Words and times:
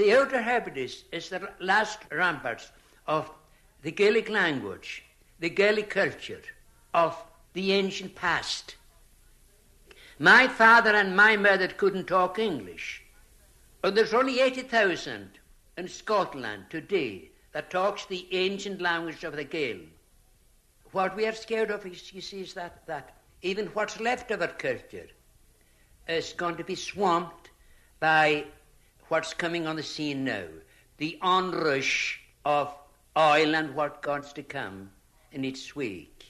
The 0.00 0.16
Outer 0.16 0.40
Hebrides 0.40 1.04
is 1.12 1.28
the 1.28 1.50
last 1.60 1.98
ramparts 2.10 2.72
of 3.06 3.30
the 3.82 3.90
Gaelic 3.90 4.30
language, 4.30 5.04
the 5.40 5.50
Gaelic 5.50 5.90
culture, 5.90 6.40
of 6.94 7.22
the 7.52 7.72
ancient 7.72 8.14
past. 8.14 8.76
My 10.18 10.48
father 10.48 10.94
and 10.94 11.14
my 11.14 11.36
mother 11.36 11.68
couldn't 11.68 12.06
talk 12.06 12.38
English. 12.38 13.02
But 13.82 13.94
there's 13.94 14.14
only 14.14 14.40
80,000 14.40 15.32
in 15.76 15.86
Scotland 15.88 16.64
today 16.70 17.28
that 17.52 17.70
talks 17.70 18.06
the 18.06 18.26
ancient 18.32 18.80
language 18.80 19.22
of 19.22 19.36
the 19.36 19.44
Gael. 19.44 19.80
What 20.92 21.14
we 21.14 21.26
are 21.26 21.34
scared 21.34 21.70
of, 21.70 21.84
is, 21.84 22.10
you 22.14 22.22
see, 22.22 22.40
is 22.40 22.54
that, 22.54 22.86
that 22.86 23.18
even 23.42 23.66
what's 23.74 24.00
left 24.00 24.30
of 24.30 24.40
our 24.40 24.48
culture 24.48 25.08
is 26.08 26.32
going 26.32 26.56
to 26.56 26.64
be 26.64 26.74
swamped 26.74 27.50
by 27.98 28.46
what's 29.10 29.34
coming 29.34 29.66
on 29.66 29.76
the 29.76 29.82
scene 29.82 30.24
now. 30.24 30.44
The 30.98 31.18
onrush 31.20 32.20
of 32.44 32.74
oil 33.18 33.54
and 33.54 33.74
what 33.74 34.02
God's 34.02 34.32
to 34.34 34.42
come 34.42 34.90
in 35.32 35.44
its 35.44 35.74
wake. 35.74 36.26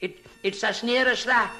It, 0.00 0.18
it's 0.42 0.62
as 0.62 0.82
near 0.82 1.08
as 1.08 1.24
that. 1.24 1.54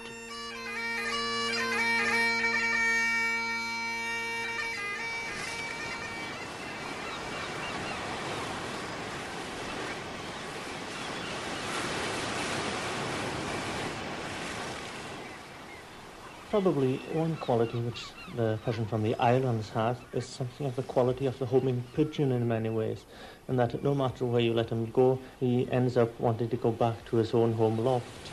Probably 16.59 16.97
one 17.07 17.37
quality 17.37 17.81
which 17.81 18.09
the 18.35 18.59
person 18.65 18.85
from 18.85 19.05
the 19.05 19.15
islands 19.21 19.71
has 19.71 19.97
is 20.13 20.27
something 20.27 20.67
of 20.67 20.75
the 20.75 20.83
quality 20.83 21.25
of 21.27 21.39
the 21.39 21.47
homing 21.47 21.85
pigeon 21.93 22.33
in 22.33 22.49
many 22.49 22.69
ways, 22.69 23.05
and 23.47 23.57
that 23.61 23.81
no 23.85 23.95
matter 23.95 24.25
where 24.25 24.41
you 24.41 24.53
let 24.53 24.71
him 24.71 24.87
go, 24.87 25.21
he 25.39 25.71
ends 25.71 25.97
up 25.97 26.19
wanting 26.19 26.49
to 26.49 26.57
go 26.57 26.73
back 26.73 27.05
to 27.05 27.17
his 27.19 27.33
own 27.33 27.53
home 27.53 27.77
loft. 27.79 28.33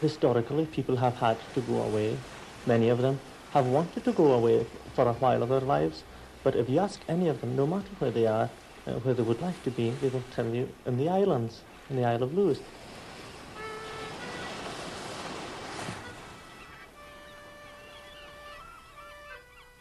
Historically, 0.00 0.64
people 0.64 0.98
have 0.98 1.16
had 1.16 1.40
to 1.54 1.60
go 1.60 1.82
away. 1.82 2.20
Many 2.66 2.88
of 2.88 3.02
them 3.02 3.18
have 3.48 3.66
wanted 3.66 4.04
to 4.04 4.12
go 4.12 4.32
away 4.32 4.68
for 4.94 5.08
a 5.08 5.14
while 5.14 5.42
of 5.42 5.48
their 5.48 5.60
lives, 5.60 6.04
but 6.44 6.54
if 6.54 6.68
you 6.68 6.78
ask 6.78 7.00
any 7.08 7.26
of 7.26 7.40
them, 7.40 7.56
no 7.56 7.66
matter 7.66 7.90
where 7.98 8.12
they 8.12 8.28
are, 8.28 8.48
uh, 8.86 8.92
where 9.00 9.12
they 9.14 9.24
would 9.24 9.40
like 9.40 9.64
to 9.64 9.72
be, 9.72 9.90
they 9.90 10.08
will 10.08 10.22
tell 10.30 10.54
you 10.54 10.72
in 10.86 10.98
the 10.98 11.08
islands, 11.08 11.64
in 11.90 11.96
the 11.96 12.04
Isle 12.04 12.22
of 12.22 12.32
Lewis. 12.32 12.60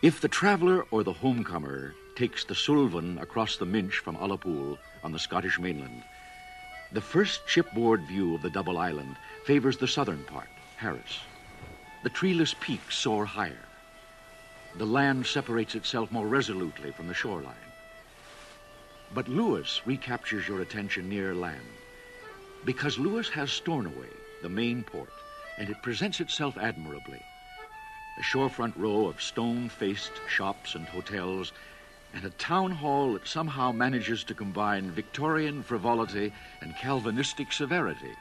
If 0.05 0.21
the 0.21 0.27
traveller 0.27 0.85
or 0.91 1.03
the 1.03 1.13
homecomer 1.13 1.95
takes 2.15 2.45
the 2.45 2.53
Suilven 2.53 3.19
across 3.19 3.57
the 3.57 3.65
Minch 3.65 3.97
from 3.97 4.15
Ullapool 4.17 4.77
on 5.03 5.11
the 5.11 5.17
Scottish 5.17 5.57
mainland, 5.57 6.03
the 6.91 7.01
first 7.01 7.41
shipboard 7.47 8.03
view 8.03 8.35
of 8.35 8.43
the 8.43 8.51
double 8.51 8.77
island 8.77 9.15
favors 9.45 9.77
the 9.77 9.87
southern 9.87 10.23
part, 10.25 10.49
Harris. 10.75 11.21
The 12.03 12.11
treeless 12.11 12.53
peaks 12.59 12.95
soar 12.95 13.25
higher. 13.25 13.65
The 14.75 14.85
land 14.85 15.25
separates 15.25 15.73
itself 15.73 16.11
more 16.11 16.27
resolutely 16.27 16.91
from 16.91 17.07
the 17.07 17.15
shoreline. 17.15 17.71
But 19.11 19.27
Lewis 19.27 19.81
recaptures 19.87 20.47
your 20.47 20.61
attention 20.61 21.09
near 21.09 21.33
land 21.33 21.65
because 22.63 22.99
Lewis 22.99 23.29
has 23.29 23.51
Stornoway, 23.51 24.13
the 24.43 24.49
main 24.49 24.83
port, 24.83 25.09
and 25.57 25.67
it 25.67 25.81
presents 25.81 26.19
itself 26.19 26.59
admirably 26.59 27.23
a 28.17 28.21
shorefront 28.21 28.75
row 28.77 29.07
of 29.07 29.21
stone 29.21 29.67
faced 29.67 30.21
shops 30.27 30.75
and 30.75 30.87
hotels, 30.87 31.51
and 32.13 32.23
a 32.23 32.29
town 32.31 32.71
hall 32.71 33.13
that 33.13 33.27
somehow 33.27 33.71
manages 33.71 34.23
to 34.23 34.33
combine 34.33 34.89
Victorian 34.91 35.61
frivolity 35.61 36.31
and 36.61 36.75
Calvinistic 36.77 37.51
severity. 37.51 38.13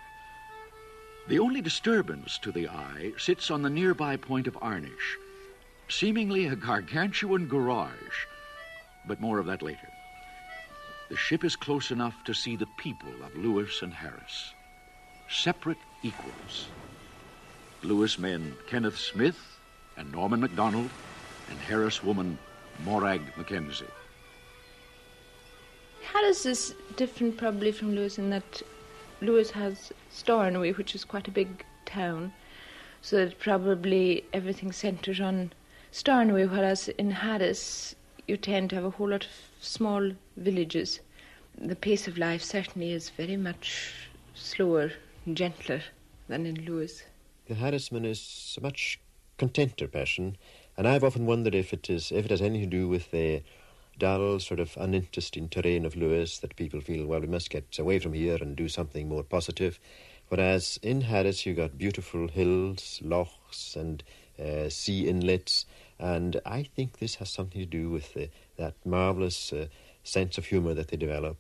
The 1.29 1.39
only 1.39 1.61
disturbance 1.61 2.39
to 2.39 2.51
the 2.51 2.69
eye 2.69 3.13
sits 3.17 3.51
on 3.51 3.63
the 3.63 3.71
nearby 3.71 4.17
point 4.17 4.47
of 4.47 4.59
Arnish, 4.61 5.17
seemingly 5.89 6.47
a 6.47 6.57
gargantuan 6.57 7.47
garage, 7.47 8.27
but 9.07 9.21
more 9.21 9.39
of 9.39 9.47
that 9.47 9.63
later. 9.63 9.89
The 11.09 11.17
ship 11.17 11.45
is 11.45 11.55
close 11.55 11.91
enough 11.91 12.25
to 12.25 12.35
see 12.35 12.57
the 12.57 12.69
people 12.79 13.23
of 13.23 13.37
Lewis 13.37 13.81
and 13.83 13.95
Harris, 13.95 14.55
separate 15.29 15.79
equals. 16.03 16.69
Lewis 17.83 18.19
men 18.19 18.57
Kenneth 18.67 18.99
Smith 18.99 19.54
and 19.97 20.11
Norman 20.13 20.41
MacDonald 20.41 20.91
and 21.51 21.59
Harris 21.59 22.03
woman 22.03 22.39
Morag 22.85 23.23
Mackenzie. 23.37 23.87
Harris 26.03 26.47
is 26.47 26.75
different 26.97 27.37
probably 27.37 27.73
from 27.73 27.95
Lewis 27.95 28.19
in 28.19 28.31
that 28.31 28.63
Lewis 29.21 29.51
has 29.51 29.93
Stornoway, 30.11 30.73
which 30.73 30.95
is 30.95 31.05
quite 31.05 31.29
a 31.29 31.33
big 31.33 31.65
town, 31.87 32.33
so 33.01 33.17
that 33.17 33.39
probably 33.39 34.25
everything 34.33 34.73
centres 34.73 35.21
on 35.21 35.53
Stornoway, 35.93 36.47
whereas 36.47 36.89
in 36.89 37.11
Harris 37.11 37.95
you 38.27 38.37
tend 38.37 38.71
to 38.71 38.77
have 38.77 38.85
a 38.85 38.91
whole 38.91 39.11
lot 39.11 39.25
of 39.25 39.31
small 39.61 40.13
villages. 40.37 41.01
The 41.57 41.77
pace 41.77 42.09
of 42.09 42.19
life 42.19 42.43
certainly 42.43 42.93
is 42.93 43.11
very 43.11 43.37
much 43.37 44.09
slower 44.35 44.93
and 45.25 45.37
gentler 45.37 45.83
than 46.29 46.47
in 46.47 46.65
Lewis. 46.65 47.05
The 47.49 47.55
Harrisman 47.55 48.05
is 48.05 48.59
much 48.61 48.99
contenter 49.39 49.91
passion. 49.91 50.37
and 50.77 50.89
I've 50.89 51.05
often 51.05 51.27
wondered 51.27 51.55
if 51.55 51.73
it 51.73 51.89
is 51.89 52.11
if 52.13 52.25
it 52.25 52.31
has 52.31 52.43
anything 52.43 52.71
to 52.71 52.77
do 52.77 52.89
with 52.89 53.11
the 53.11 53.43
dull, 53.99 54.41
sort 54.41 54.61
of 54.61 54.77
uninteresting 54.77 55.49
terrain 55.49 55.85
of 55.85 55.97
Lewis 55.97 56.39
that 56.39 56.57
people 56.57 56.81
feel, 56.81 57.07
well, 57.07 57.21
we 57.21 57.27
must 57.27 57.51
get 57.51 57.79
away 57.79 57.99
from 57.99 58.13
here 58.13 58.37
and 58.41 58.57
do 58.57 58.69
something 58.69 59.09
more 59.09 59.23
positive. 59.23 59.79
Whereas 60.29 60.81
in 60.83 61.03
Harris, 61.03 61.47
you've 61.47 61.59
got 61.59 61.79
beautiful 61.79 62.29
hills, 62.29 63.01
lochs, 63.05 63.77
and 63.77 64.03
uh, 64.39 64.69
sea 64.69 65.07
inlets, 65.09 65.67
and 65.99 66.41
I 66.45 66.65
think 66.65 66.99
this 66.99 67.17
has 67.17 67.31
something 67.31 67.61
to 67.61 67.67
do 67.67 67.91
with 67.91 68.15
the, 68.15 68.31
that 68.57 68.75
marvellous 68.85 69.53
uh, 69.53 69.67
sense 70.03 70.39
of 70.39 70.47
humour 70.47 70.75
that 70.75 70.89
they 70.89 70.97
develop. 70.97 71.37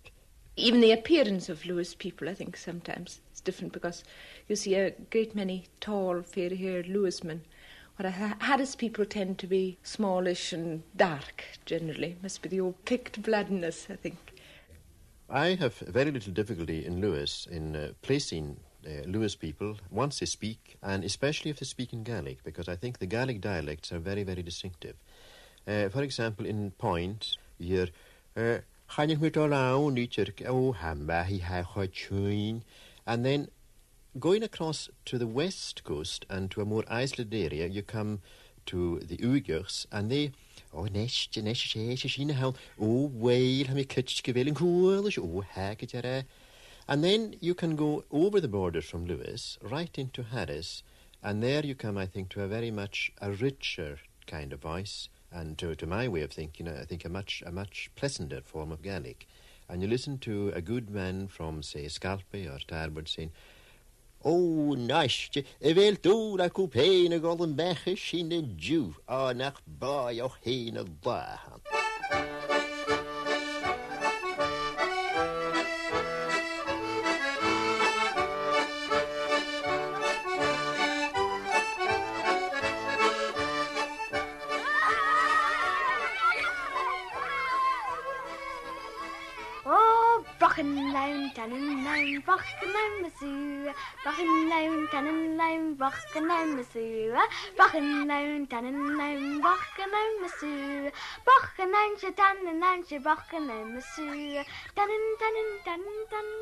Even 0.56 0.80
the 0.80 0.92
appearance 0.92 1.48
of 1.48 1.66
Lewis 1.66 1.94
people, 1.94 2.28
I 2.28 2.34
think, 2.34 2.56
sometimes 2.56 3.20
is 3.34 3.40
different 3.40 3.72
because 3.72 4.04
you 4.48 4.54
see 4.54 4.76
a 4.76 4.92
great 5.10 5.34
many 5.34 5.64
tall, 5.80 6.22
fair-haired 6.22 6.86
Lewismen 6.86 7.40
what 7.96 8.06
I 8.06 8.12
think, 8.12 8.42
Harris 8.42 8.74
people 8.74 9.04
tend 9.04 9.38
to 9.38 9.46
be 9.46 9.78
smallish 9.82 10.52
and 10.52 10.82
dark 10.96 11.44
generally. 11.64 12.16
Must 12.22 12.42
be 12.42 12.48
the 12.48 12.60
old 12.60 12.84
picked 12.84 13.22
bloodness, 13.22 13.86
I 13.90 13.96
think. 13.96 14.18
I 15.30 15.54
have 15.54 15.74
very 15.78 16.10
little 16.10 16.32
difficulty 16.32 16.84
in 16.84 17.00
Lewis 17.00 17.46
in 17.50 17.76
uh, 17.76 17.92
placing 18.02 18.58
uh, 18.86 19.06
Lewis 19.06 19.34
people 19.34 19.76
once 19.90 20.18
they 20.20 20.26
speak, 20.26 20.76
and 20.82 21.04
especially 21.04 21.50
if 21.50 21.58
they 21.58 21.66
speak 21.66 21.92
in 21.92 22.02
Gaelic, 22.02 22.44
because 22.44 22.68
I 22.68 22.76
think 22.76 22.98
the 22.98 23.06
Gaelic 23.06 23.40
dialects 23.40 23.90
are 23.92 23.98
very, 23.98 24.22
very 24.22 24.42
distinctive. 24.42 24.96
Uh, 25.66 25.88
for 25.88 26.02
example, 26.02 26.44
in 26.44 26.72
Point, 26.72 27.38
you 27.58 27.76
hear, 27.76 27.88
and 33.06 33.24
then 33.24 33.48
Going 34.18 34.44
across 34.44 34.88
to 35.06 35.18
the 35.18 35.26
west 35.26 35.82
coast 35.82 36.24
and 36.30 36.48
to 36.52 36.60
a 36.60 36.64
more 36.64 36.84
isolated 36.86 37.34
area, 37.34 37.66
you 37.66 37.82
come 37.82 38.20
to 38.66 39.00
the 39.00 39.16
Uyghurs, 39.16 39.86
and 39.90 40.08
they 40.08 40.30
oh 40.72 40.84
nesh 40.84 41.28
she 41.32 41.96
she 41.96 42.32
how 42.32 42.54
oh 42.80 43.06
whale 43.12 43.66
ha 43.66 43.74
me 43.74 43.84
kitch 43.84 44.22
gevelin 44.22 44.54
coolish 44.54 45.18
oh 45.18 45.44
hacketjara 45.54 46.24
and 46.88 47.02
then 47.02 47.34
you 47.40 47.54
can 47.54 47.74
go 47.76 48.04
over 48.10 48.40
the 48.40 48.48
border 48.48 48.80
from 48.80 49.04
Lewis 49.04 49.58
right 49.62 49.98
into 49.98 50.22
Harris 50.22 50.82
and 51.22 51.42
there 51.42 51.66
you 51.66 51.74
come 51.74 51.98
I 51.98 52.06
think 52.06 52.28
to 52.30 52.42
a 52.42 52.46
very 52.46 52.70
much 52.70 53.12
a 53.20 53.32
richer 53.32 53.98
kind 54.26 54.52
of 54.52 54.60
voice 54.60 55.08
and 55.32 55.58
to, 55.58 55.74
to 55.74 55.86
my 55.86 56.06
way 56.06 56.22
of 56.22 56.30
thinking 56.30 56.68
I 56.68 56.84
think 56.84 57.04
a 57.04 57.08
much 57.08 57.42
a 57.44 57.50
much 57.50 57.90
pleasanter 57.96 58.40
form 58.44 58.70
of 58.70 58.82
Gaelic. 58.82 59.26
And 59.68 59.82
you 59.82 59.88
listen 59.88 60.18
to 60.18 60.52
a 60.54 60.60
good 60.60 60.90
man 60.90 61.26
from 61.26 61.62
say 61.62 61.86
Scalpay 61.86 62.46
or 62.46 62.58
Tarbert 62.68 63.08
saying 63.08 63.32
О, 64.26 64.74
Настя, 64.76 65.42
wilt 65.58 66.06
u 66.06 66.36
dat 66.36 66.46
ik 66.46 66.58
op 66.58 66.72
heen 66.72 67.20
golden 67.20 67.54
berg 67.54 67.86
is 67.86 68.12
in 68.12 68.28
de 68.28 68.54
juw, 68.56 68.92
aan 69.04 69.28
ah, 69.28 69.36
naar 69.36 69.60
baai 69.64 70.22
och 70.22 70.38
heen 70.42 70.98
dagen. 71.00 71.52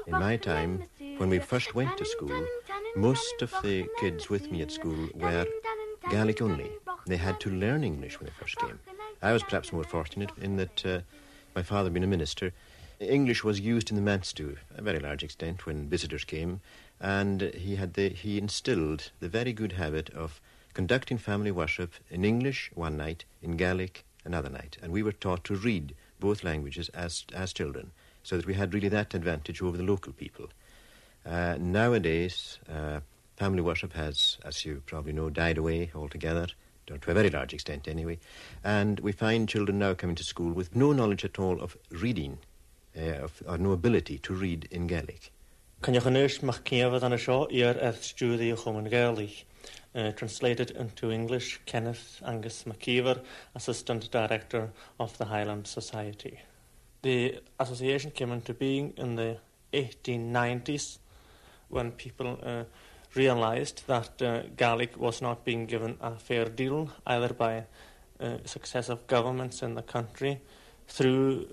In 0.07 0.13
my 0.19 0.37
time, 0.37 0.85
when 1.19 1.31
we 1.31 1.39
first 1.39 1.75
went 1.75 1.97
to 1.99 2.05
school, 2.05 2.47
most 2.97 3.43
of 3.43 3.53
the 3.63 3.87
kids 3.99 4.29
with 4.29 4.51
me 4.51 4.63
at 4.63 4.71
school 4.71 5.09
were 5.15 5.47
Gaelic 6.11 6.43
only. 6.43 6.71
They 7.07 7.17
had 7.17 7.41
to 7.41 7.51
learn 7.51 7.85
English 7.85 8.19
when 8.19 8.27
they 8.27 8.33
first 8.33 8.57
came. 8.59 8.79
I 9.23 9.33
was 9.33 9.43
perhaps 9.43 9.73
more 9.73 9.85
fortunate 9.85 10.31
in 10.41 10.57
that 10.57 10.87
uh, 10.87 11.01
my 11.55 11.63
father 11.63 11.91
being 11.91 12.05
a 12.05 12.09
minister, 12.09 12.53
English 13.03 13.43
was 13.43 13.61
used 13.61 13.91
in 13.91 13.97
the 13.97 14.03
manse 14.03 14.33
to 14.35 14.57
a 14.77 14.83
very 14.83 14.99
large 14.99 15.23
extent 15.23 15.67
when 15.67 15.89
visitors 15.89 16.25
came, 16.25 16.61
and 17.01 17.43
he 17.55 17.77
had 17.77 17.95
the, 17.95 18.11
he 18.11 18.39
instilled 18.39 19.11
the 19.21 19.29
very 19.29 19.53
good 19.53 19.73
habit 19.73 20.11
of 20.11 20.41
conducting 20.75 21.19
family 21.19 21.51
worship 21.51 21.93
in 22.11 22.25
English 22.25 22.71
one 22.75 22.97
night, 22.97 23.25
in 23.43 23.57
Gaelic 23.57 24.05
another 24.25 24.49
night, 24.49 24.79
and 24.83 24.93
we 24.93 25.03
were 25.03 25.13
taught 25.13 25.45
to 25.45 25.55
read 25.55 25.95
both 26.21 26.45
languages 26.45 26.89
as 26.91 27.25
as 27.35 27.53
children, 27.53 27.91
so 28.23 28.37
that 28.37 28.47
we 28.47 28.55
had 28.55 28.73
really 28.73 28.89
that 28.89 29.15
advantage 29.15 29.61
over 29.61 29.77
the 29.77 29.83
local 29.83 30.13
people. 30.13 30.49
Uh, 31.27 31.57
nowadays, 31.59 32.59
uh, 32.69 33.01
family 33.37 33.61
worship 33.61 33.93
has, 33.93 34.39
as 34.45 34.65
you 34.65 34.83
probably 34.87 35.13
know, 35.13 35.29
died 35.29 35.59
away 35.59 35.91
altogether, 35.95 36.47
to 36.87 37.11
a 37.11 37.15
very 37.15 37.31
large 37.31 37.55
extent 37.55 37.89
anyway, 37.89 38.19
and 38.63 39.01
we 39.01 39.13
find 39.13 39.49
children 39.49 39.79
now 39.79 39.95
coming 39.95 40.17
to 40.17 40.25
school 40.25 40.53
with 40.53 40.77
no 40.77 40.93
knowledge 40.93 41.25
at 41.25 41.39
all 41.39 41.61
of 41.61 41.77
reading, 41.91 42.39
of, 42.97 43.43
or 43.47 43.59
no 43.59 43.73
ability 43.73 44.19
to 44.19 44.35
read 44.35 44.69
in 44.71 44.87
Gaelic. 44.87 45.33
Can 45.83 45.95
you 45.95 46.01
Gaelic, 48.89 49.47
uh, 49.95 50.13
translated 50.13 50.71
into 50.71 51.11
English, 51.11 51.61
Kenneth 51.67 52.23
Angus 52.25 52.65
McKeever, 52.65 53.21
Assistant 53.55 54.11
Director 54.11 54.71
of 54.99 55.19
the 55.19 55.25
Highland 55.27 55.67
Society. 55.67 56.41
The 57.03 57.41
association 57.59 58.13
came 58.13 58.33
into 58.33 58.55
being 58.55 58.95
in 58.97 59.17
the 59.17 59.39
1890s 59.73 60.99
when 61.69 61.93
people 61.93 62.39
uh, 62.43 62.65
realised 63.15 63.87
that 63.87 64.23
uh, 64.23 64.43
Gaelic 64.57 64.97
was 64.97 65.21
not 65.21 65.45
being 65.45 65.67
given 65.67 65.97
a 66.01 66.15
fair 66.17 66.45
deal 66.45 66.91
either 67.07 67.35
by 67.35 67.65
successive 68.45 69.07
governments 69.09 69.63
in 69.63 69.75
the 69.75 69.83
country 69.83 70.41
through 70.87 71.49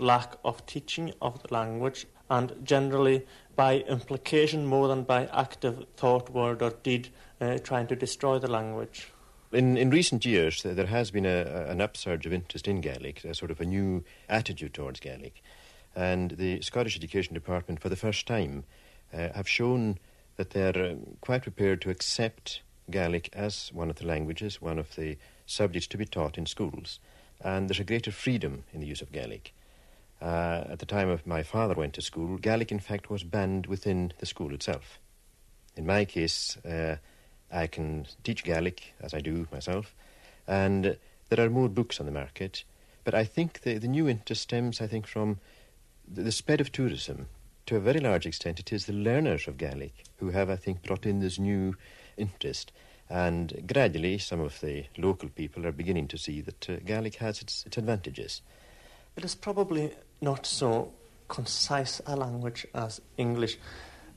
lack 0.00 0.36
of 0.44 0.64
teaching 0.66 1.12
of 1.20 1.42
the 1.42 1.52
language 1.52 2.06
and 2.30 2.54
generally 2.64 3.26
by 3.56 3.78
implication 3.80 4.66
more 4.66 4.88
than 4.88 5.04
by 5.04 5.26
active 5.26 5.86
thought, 5.96 6.30
word 6.30 6.62
or 6.62 6.70
deed 6.82 7.08
uh, 7.40 7.58
trying 7.58 7.86
to 7.86 7.96
destroy 7.96 8.38
the 8.38 8.50
language. 8.50 9.08
In, 9.52 9.76
in 9.76 9.90
recent 9.90 10.24
years, 10.24 10.62
there 10.62 10.86
has 10.86 11.10
been 11.10 11.26
a, 11.26 11.66
an 11.68 11.80
upsurge 11.80 12.26
of 12.26 12.32
interest 12.32 12.66
in 12.66 12.80
Gaelic, 12.80 13.24
a 13.24 13.34
sort 13.34 13.50
of 13.50 13.60
a 13.60 13.64
new 13.64 14.04
attitude 14.28 14.74
towards 14.74 14.98
Gaelic. 14.98 15.42
And 15.94 16.32
the 16.32 16.60
Scottish 16.60 16.96
Education 16.96 17.34
Department, 17.34 17.80
for 17.80 17.88
the 17.88 17.96
first 17.96 18.26
time, 18.26 18.64
uh, 19.12 19.28
have 19.34 19.48
shown 19.48 19.98
that 20.36 20.50
they're 20.50 20.76
uh, 20.76 20.94
quite 21.20 21.42
prepared 21.42 21.80
to 21.82 21.90
accept 21.90 22.62
Gaelic 22.90 23.30
as 23.32 23.70
one 23.72 23.90
of 23.90 23.96
the 23.96 24.06
languages, 24.06 24.60
one 24.60 24.78
of 24.78 24.96
the 24.96 25.16
subjects 25.46 25.86
to 25.88 25.98
be 25.98 26.04
taught 26.04 26.36
in 26.36 26.46
schools. 26.46 26.98
And 27.40 27.68
there's 27.68 27.80
a 27.80 27.84
greater 27.84 28.10
freedom 28.10 28.64
in 28.72 28.80
the 28.80 28.86
use 28.86 29.02
of 29.02 29.12
Gaelic. 29.12 29.54
Uh, 30.20 30.64
at 30.70 30.78
the 30.78 30.86
time 30.86 31.08
of 31.08 31.26
my 31.26 31.42
father 31.42 31.74
went 31.74 31.92
to 31.94 32.02
school, 32.02 32.38
Gaelic, 32.38 32.72
in 32.72 32.78
fact, 32.78 33.10
was 33.10 33.24
banned 33.24 33.66
within 33.66 34.12
the 34.18 34.26
school 34.26 34.54
itself. 34.54 34.98
In 35.76 35.86
my 35.86 36.04
case, 36.04 36.56
uh, 36.64 36.96
I 37.52 37.66
can 37.66 38.06
teach 38.22 38.44
Gaelic, 38.44 38.94
as 39.00 39.12
I 39.12 39.20
do 39.20 39.46
myself, 39.52 39.94
and 40.46 40.96
there 41.28 41.44
are 41.44 41.50
more 41.50 41.68
books 41.68 42.00
on 42.00 42.06
the 42.06 42.12
market. 42.12 42.64
But 43.04 43.14
I 43.14 43.24
think 43.24 43.60
the, 43.62 43.78
the 43.78 43.88
new 43.88 44.08
interest 44.08 44.42
stems, 44.42 44.80
I 44.80 44.86
think, 44.86 45.06
from 45.06 45.40
the, 46.06 46.22
the 46.22 46.32
spread 46.32 46.60
of 46.60 46.72
tourism 46.72 47.28
to 47.66 47.76
a 47.76 47.80
very 47.80 48.00
large 48.00 48.26
extent, 48.26 48.60
it 48.60 48.72
is 48.72 48.86
the 48.86 48.92
learners 48.92 49.48
of 49.48 49.56
Gaelic 49.56 50.04
who 50.18 50.30
have, 50.30 50.50
I 50.50 50.56
think, 50.56 50.82
brought 50.82 51.06
in 51.06 51.20
this 51.20 51.38
new 51.38 51.76
interest. 52.16 52.72
And 53.08 53.64
gradually, 53.66 54.18
some 54.18 54.40
of 54.40 54.60
the 54.60 54.84
local 54.96 55.28
people 55.28 55.66
are 55.66 55.72
beginning 55.72 56.08
to 56.08 56.18
see 56.18 56.40
that 56.42 56.70
uh, 56.70 56.76
Gaelic 56.84 57.16
has 57.16 57.40
its, 57.42 57.64
its 57.66 57.76
advantages. 57.76 58.42
It 59.16 59.24
is 59.24 59.34
probably 59.34 59.92
not 60.20 60.46
so 60.46 60.92
concise 61.28 62.00
a 62.06 62.16
language 62.16 62.66
as 62.74 63.00
English, 63.16 63.58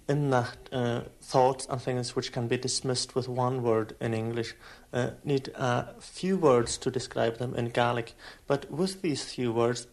in 0.08 0.30
that 0.30 0.58
uh, 0.72 1.02
thoughts 1.22 1.68
and 1.70 1.82
things 1.82 2.16
which 2.16 2.32
can 2.32 2.48
be 2.48 2.58
dismissed 2.58 3.14
with 3.14 3.28
one 3.28 3.62
word 3.62 3.96
in 4.00 4.14
English 4.14 4.56
uh, 4.94 5.10
need 5.24 5.50
a 5.56 5.94
few 6.00 6.38
words 6.38 6.78
to 6.78 6.90
describe 6.90 7.38
them 7.38 7.54
in 7.56 7.70
Gaelic. 7.70 8.14
But 8.48 8.72
with 8.72 9.02
these 9.02 9.24
few 9.26 9.52
words, 9.52 9.88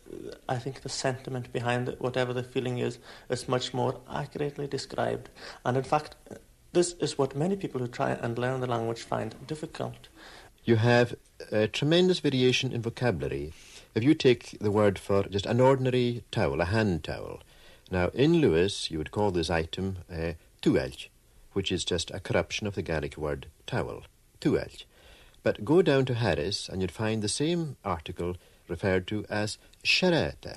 I 0.49 0.57
think 0.59 0.83
the 0.83 0.89
sentiment 0.89 1.53
behind 1.53 1.89
it, 1.89 2.01
whatever 2.01 2.33
the 2.33 2.45
feeling 2.45 2.79
is, 2.79 2.99
is 3.29 3.49
much 3.49 3.75
more 3.75 4.01
accurately 4.09 4.69
described. 4.69 5.31
And 5.65 5.77
in 5.77 5.83
fact, 5.83 6.15
this 6.73 6.93
is 7.01 7.19
what 7.19 7.37
many 7.37 7.57
people 7.57 7.81
who 7.81 7.89
try 7.89 8.13
and 8.13 8.39
learn 8.39 8.61
the 8.61 8.67
language 8.69 9.03
find 9.03 9.35
difficult. 9.47 10.09
You 10.65 10.77
have 10.77 11.15
a 11.51 11.67
tremendous 11.67 12.21
variation 12.21 12.73
in 12.73 12.83
vocabulary. 12.83 13.53
If 13.95 14.03
you 14.03 14.15
take 14.15 14.59
the 14.61 14.73
word 14.73 14.99
for 14.99 15.23
just 15.25 15.47
an 15.47 15.61
ordinary 15.61 16.25
towel, 16.33 16.61
a 16.61 16.65
hand 16.65 17.05
towel, 17.05 17.41
now, 17.91 18.09
in 18.09 18.41
Lewis, 18.41 18.91
you 18.91 18.99
would 18.99 19.11
call 19.11 19.31
this 19.31 19.51
item 19.51 19.99
uh, 20.11 20.33
tuelch, 20.63 21.09
which 21.53 21.71
is 21.71 21.85
just 21.85 22.11
a 22.11 22.19
corruption 22.19 22.67
of 22.67 22.75
the 22.75 22.83
Gaelic 22.83 23.17
word 23.17 23.47
towel, 23.67 24.03
tuelch. 24.41 24.85
But 25.43 25.65
go 25.65 25.81
down 25.81 26.07
to 26.07 26.15
Harris, 26.15 26.69
and 26.69 26.81
you'd 26.81 26.91
find 26.91 27.23
the 27.23 27.29
same 27.29 27.77
article 27.85 28.37
referred 28.67 29.07
to 29.09 29.27
as 29.31 29.59
sherater. 29.85 30.57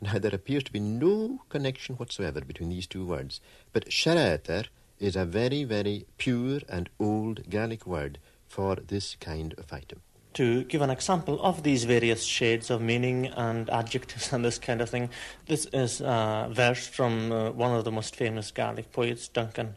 Now, 0.00 0.18
there 0.18 0.34
appears 0.34 0.64
to 0.64 0.72
be 0.72 0.80
no 0.80 1.42
connection 1.50 1.94
whatsoever 1.94 2.40
between 2.40 2.70
these 2.70 2.86
two 2.88 3.06
words, 3.06 3.40
but 3.72 3.92
sherater 3.92 4.64
is 4.98 5.14
a 5.14 5.24
very, 5.24 5.62
very 5.62 6.06
pure 6.18 6.60
and 6.68 6.88
old 6.98 7.48
Gaelic 7.48 7.86
word 7.86 8.18
for 8.48 8.74
this 8.76 9.16
kind 9.20 9.54
of 9.58 9.72
item 9.72 10.00
to 10.34 10.64
give 10.64 10.82
an 10.82 10.90
example 10.90 11.40
of 11.42 11.62
these 11.62 11.84
various 11.84 12.24
shades 12.24 12.70
of 12.70 12.80
meaning 12.80 13.26
and 13.26 13.70
adjectives 13.70 14.32
and 14.32 14.44
this 14.44 14.58
kind 14.58 14.80
of 14.80 14.90
thing. 14.90 15.08
This 15.46 15.66
is 15.72 16.00
a 16.00 16.48
verse 16.50 16.86
from 16.86 17.32
uh, 17.32 17.50
one 17.50 17.74
of 17.74 17.84
the 17.84 17.92
most 17.92 18.16
famous 18.16 18.50
Gaelic 18.50 18.92
poets, 18.92 19.28
Duncan 19.28 19.76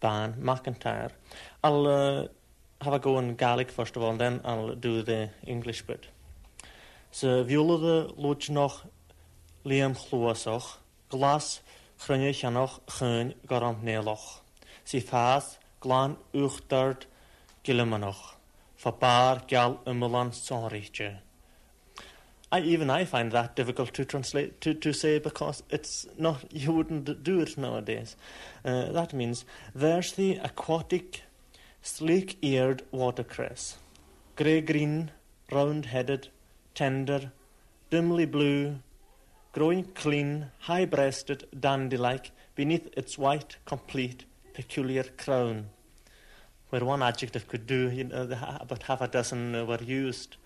Ban 0.00 0.34
McIntyre. 0.34 1.10
I'll 1.62 1.86
uh, 1.86 2.28
have 2.82 2.92
a 2.92 2.98
go 2.98 3.18
in 3.18 3.34
Gaelic 3.34 3.70
first 3.70 3.96
of 3.96 4.02
all, 4.02 4.10
and 4.10 4.20
then 4.20 4.40
I'll 4.44 4.74
do 4.74 5.02
the 5.02 5.30
English 5.46 5.82
bit. 5.82 6.06
Ze 7.12 7.44
violade 7.44 8.14
lwyd 8.18 8.50
noch 8.50 8.84
liam 9.64 9.94
chlwasoch, 9.96 10.78
glas 11.08 11.60
chrynne 11.98 12.34
chanoch 12.34 12.80
chyn 12.98 13.34
goram 13.46 13.76
neloch. 13.84 14.40
Si 14.84 15.00
fath 15.00 15.58
glan 15.80 16.16
uchtard 16.34 17.06
gilimanoch 17.64 18.34
for 18.84 19.40
gal 19.48 19.80
umulan 19.86 20.30
sonriche. 20.30 21.16
I, 22.52 22.60
even 22.60 22.90
I 22.90 23.06
find 23.06 23.32
that 23.32 23.56
difficult 23.56 23.94
to 23.94 24.04
translate 24.04 24.60
to, 24.60 24.74
to 24.74 24.92
say 24.92 25.18
because 25.18 25.62
it's 25.70 26.06
not 26.18 26.44
you 26.52 26.72
wouldn't 26.72 27.24
do 27.24 27.40
it 27.40 27.56
nowadays. 27.56 28.14
Uh, 28.62 28.92
that 28.92 29.14
means 29.14 29.46
there's 29.74 30.12
the 30.12 30.36
aquatic, 30.36 31.22
sleek-eared 31.80 32.82
watercress, 32.92 33.76
grey-green, 34.36 35.10
round-headed, 35.50 36.28
tender, 36.74 37.32
dimly 37.88 38.26
blue, 38.26 38.80
growing 39.52 39.84
clean, 39.94 40.50
high-breasted, 40.58 41.46
dandy-like 41.58 42.32
beneath 42.54 42.86
its 42.98 43.16
white, 43.16 43.56
complete, 43.64 44.26
peculiar 44.52 45.04
crown 45.04 45.70
where 46.74 46.84
one 46.84 47.04
adjective 47.04 47.46
could 47.46 47.68
do, 47.68 47.88
you 47.88 48.02
know, 48.02 48.22
about 48.60 48.82
half 48.82 49.00
a 49.00 49.06
dozen 49.06 49.54
uh, 49.54 49.64
were 49.64 49.80
used. 49.80 50.36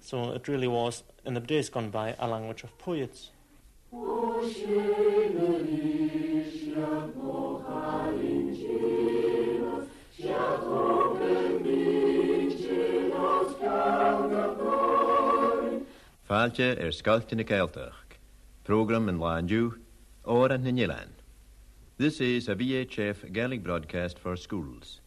So 0.00 0.32
it 0.32 0.48
really 0.48 0.66
was, 0.66 1.04
in 1.24 1.34
the 1.34 1.40
days 1.40 1.68
gone 1.68 1.90
by, 1.90 2.16
a 2.18 2.26
language 2.26 2.64
of 2.64 2.76
poets. 2.76 3.30
Fáilte 16.28 16.68
ar 16.84 16.90
scoilte 16.90 17.34
na 17.36 17.44
Gaeltach, 17.44 18.18
program 18.64 19.08
in 19.08 19.18
Landu, 19.18 19.78
or 20.24 20.50
in. 20.50 21.10
This 21.96 22.20
is 22.20 22.48
a 22.48 22.56
VHF 22.56 23.32
Gaelic 23.32 23.62
broadcast 23.62 24.18
for 24.18 24.34
schools. 24.34 25.00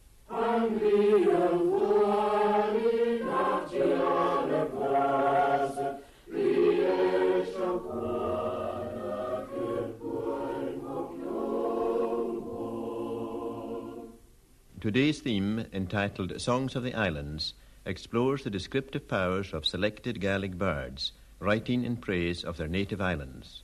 Today's 14.83 15.21
theme, 15.21 15.65
entitled 15.71 16.41
Songs 16.41 16.75
of 16.75 16.83
the 16.83 16.93
Islands, 16.93 17.53
explores 17.85 18.43
the 18.43 18.49
descriptive 18.49 19.07
powers 19.07 19.53
of 19.53 19.65
selected 19.65 20.19
Gaelic 20.19 20.57
bards, 20.57 21.13
writing 21.39 21.85
in 21.85 21.95
praise 21.95 22.43
of 22.43 22.57
their 22.57 22.67
native 22.67 22.99
islands. 22.99 23.63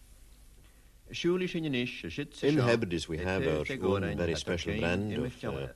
In 1.12 2.58
Hebrides 2.58 3.10
we 3.10 3.18
have 3.18 3.48
our 3.48 3.66
own 3.84 4.18
very 4.18 4.36
special 4.36 4.78
brand 4.78 5.14
of 5.14 5.44
uh, 5.44 5.68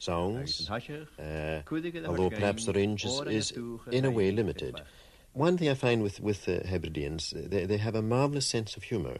songs, 0.00 0.68
uh, 0.68 1.62
although 2.06 2.30
perhaps 2.30 2.66
the 2.66 2.72
range 2.72 3.04
is, 3.04 3.20
is, 3.26 3.52
in 3.92 4.04
a 4.04 4.10
way 4.10 4.30
limited. 4.32 4.80
One 5.32 5.56
thing 5.56 5.68
I 5.68 5.74
find 5.74 6.02
with, 6.02 6.18
with 6.20 6.46
the 6.46 6.60
Hebrideans, 6.60 7.30
they, 7.50 7.64
they 7.66 7.76
have 7.76 7.94
a 7.94 8.02
marvellous 8.02 8.46
sense 8.46 8.76
of 8.76 8.82
humour. 8.82 9.18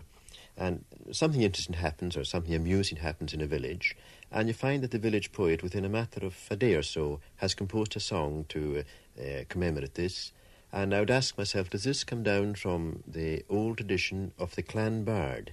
And 0.56 0.84
something 1.12 1.42
interesting 1.42 1.76
happens 1.76 2.16
or 2.16 2.24
something 2.24 2.54
amusing 2.54 2.98
happens 2.98 3.32
in 3.32 3.40
a 3.40 3.46
village, 3.46 3.96
and 4.32 4.48
you 4.48 4.54
find 4.54 4.82
that 4.82 4.90
the 4.90 4.98
village 4.98 5.32
poet, 5.32 5.62
within 5.62 5.84
a 5.84 5.88
matter 5.88 6.26
of 6.26 6.36
a 6.50 6.56
day 6.56 6.74
or 6.74 6.82
so, 6.82 7.20
has 7.36 7.54
composed 7.54 7.96
a 7.96 8.00
song 8.00 8.44
to 8.48 8.84
uh, 9.18 9.44
commemorate 9.48 9.94
this. 9.94 10.32
And 10.72 10.94
I 10.94 11.00
would 11.00 11.10
ask 11.10 11.38
myself, 11.38 11.70
does 11.70 11.84
this 11.84 12.04
come 12.04 12.22
down 12.22 12.54
from 12.54 13.02
the 13.06 13.44
old 13.48 13.78
tradition 13.78 14.32
of 14.38 14.54
the 14.54 14.62
clan 14.62 15.04
bard, 15.04 15.52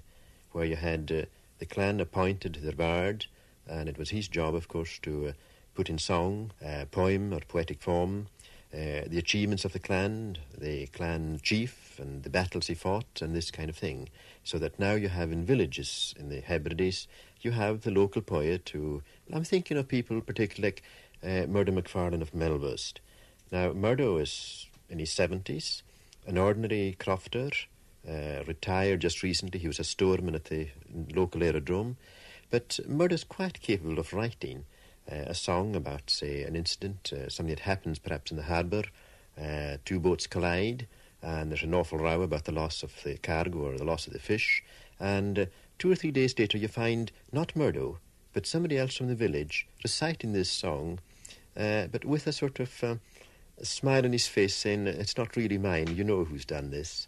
where 0.51 0.65
you 0.65 0.75
had 0.75 1.11
uh, 1.11 1.25
the 1.59 1.65
clan 1.65 1.99
appointed 1.99 2.55
their 2.55 2.73
bard, 2.73 3.27
and 3.69 3.89
it 3.89 3.97
was 3.97 4.09
his 4.09 4.27
job, 4.27 4.55
of 4.55 4.67
course, 4.67 4.99
to 4.99 5.27
uh, 5.27 5.31
put 5.75 5.89
in 5.89 5.97
song, 5.97 6.51
uh, 6.65 6.85
poem, 6.91 7.33
or 7.33 7.39
poetic 7.41 7.81
form, 7.81 8.27
uh, 8.73 9.07
the 9.07 9.17
achievements 9.17 9.63
of 9.63 9.73
the 9.73 9.79
clan, 9.79 10.37
the 10.57 10.87
clan 10.87 11.39
chief, 11.41 11.97
and 11.99 12.23
the 12.23 12.29
battles 12.29 12.67
he 12.67 12.73
fought, 12.73 13.21
and 13.21 13.35
this 13.35 13.51
kind 13.51 13.69
of 13.69 13.77
thing. 13.77 14.09
So 14.43 14.57
that 14.59 14.79
now 14.79 14.93
you 14.93 15.09
have 15.09 15.31
in 15.31 15.45
villages 15.45 16.13
in 16.19 16.29
the 16.29 16.41
Hebrides, 16.41 17.07
you 17.41 17.51
have 17.51 17.81
the 17.81 17.91
local 17.91 18.21
poet 18.21 18.69
who, 18.73 19.03
I'm 19.31 19.43
thinking 19.43 19.77
of 19.77 19.87
people 19.87 20.21
particularly 20.21 20.75
like 20.75 20.83
uh, 21.23 21.47
Murdo 21.47 21.71
McFarlane 21.71 22.21
of 22.21 22.33
Melbost. 22.33 22.99
Now, 23.51 23.71
Murdo 23.71 24.17
is 24.17 24.67
in 24.89 24.99
his 24.99 25.11
70s, 25.11 25.81
an 26.25 26.37
ordinary 26.37 26.95
crofter, 26.99 27.53
uh, 28.07 28.43
retired 28.45 29.01
just 29.01 29.23
recently. 29.23 29.59
He 29.59 29.67
was 29.67 29.79
a 29.79 29.83
storeman 29.83 30.35
at 30.35 30.45
the 30.45 30.69
local 31.13 31.43
aerodrome. 31.43 31.97
But 32.49 32.79
Murdo's 32.87 33.23
quite 33.23 33.61
capable 33.61 33.99
of 33.99 34.13
writing 34.13 34.65
uh, 35.11 35.15
a 35.27 35.33
song 35.33 35.75
about, 35.75 36.09
say, 36.09 36.43
an 36.43 36.55
incident, 36.55 37.11
uh, 37.13 37.29
something 37.29 37.55
that 37.55 37.63
happens 37.63 37.99
perhaps 37.99 38.31
in 38.31 38.37
the 38.37 38.43
harbour. 38.43 38.83
Uh, 39.39 39.77
two 39.85 39.99
boats 39.99 40.27
collide, 40.27 40.87
and 41.21 41.51
there's 41.51 41.63
an 41.63 41.73
awful 41.73 41.97
row 41.97 42.21
about 42.21 42.45
the 42.45 42.51
loss 42.51 42.83
of 42.83 42.91
the 43.03 43.17
cargo 43.17 43.59
or 43.59 43.77
the 43.77 43.83
loss 43.83 44.07
of 44.07 44.13
the 44.13 44.19
fish. 44.19 44.63
And 44.99 45.39
uh, 45.39 45.45
two 45.77 45.91
or 45.91 45.95
three 45.95 46.11
days 46.11 46.37
later, 46.37 46.57
you 46.57 46.67
find 46.67 47.11
not 47.31 47.55
Murdo, 47.55 47.99
but 48.33 48.45
somebody 48.45 48.77
else 48.77 48.95
from 48.95 49.07
the 49.07 49.15
village 49.15 49.67
reciting 49.83 50.33
this 50.33 50.49
song, 50.49 50.99
uh, 51.55 51.87
but 51.87 52.05
with 52.05 52.27
a 52.27 52.31
sort 52.31 52.59
of 52.59 52.83
uh, 52.83 52.95
smile 53.61 54.05
on 54.05 54.11
his 54.11 54.27
face, 54.27 54.55
saying, 54.55 54.87
It's 54.87 55.17
not 55.17 55.35
really 55.35 55.57
mine, 55.57 55.95
you 55.95 56.03
know 56.03 56.23
who's 56.23 56.45
done 56.45 56.69
this. 56.69 57.07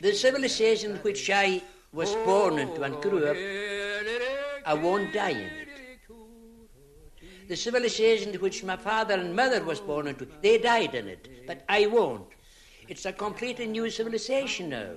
The 0.00 0.12
civilization 0.14 0.96
which 0.96 1.30
I 1.30 1.62
was 1.92 2.14
born 2.16 2.58
into 2.58 2.82
and 2.82 3.00
grew 3.00 3.26
up, 3.26 3.36
I 4.66 4.74
won't 4.74 5.12
die 5.12 5.30
in 5.30 5.38
it. 5.38 5.68
The 7.48 7.56
civilization 7.56 8.34
which 8.34 8.64
my 8.64 8.76
father 8.76 9.14
and 9.14 9.34
mother 9.34 9.62
was 9.62 9.80
born 9.80 10.08
into, 10.08 10.26
they 10.42 10.58
died 10.58 10.94
in 10.94 11.08
it, 11.08 11.46
but 11.46 11.62
I 11.68 11.86
won't. 11.86 12.26
It's 12.88 13.06
a 13.06 13.12
completely 13.12 13.66
new 13.66 13.88
civilization 13.90 14.68
now. 14.68 14.92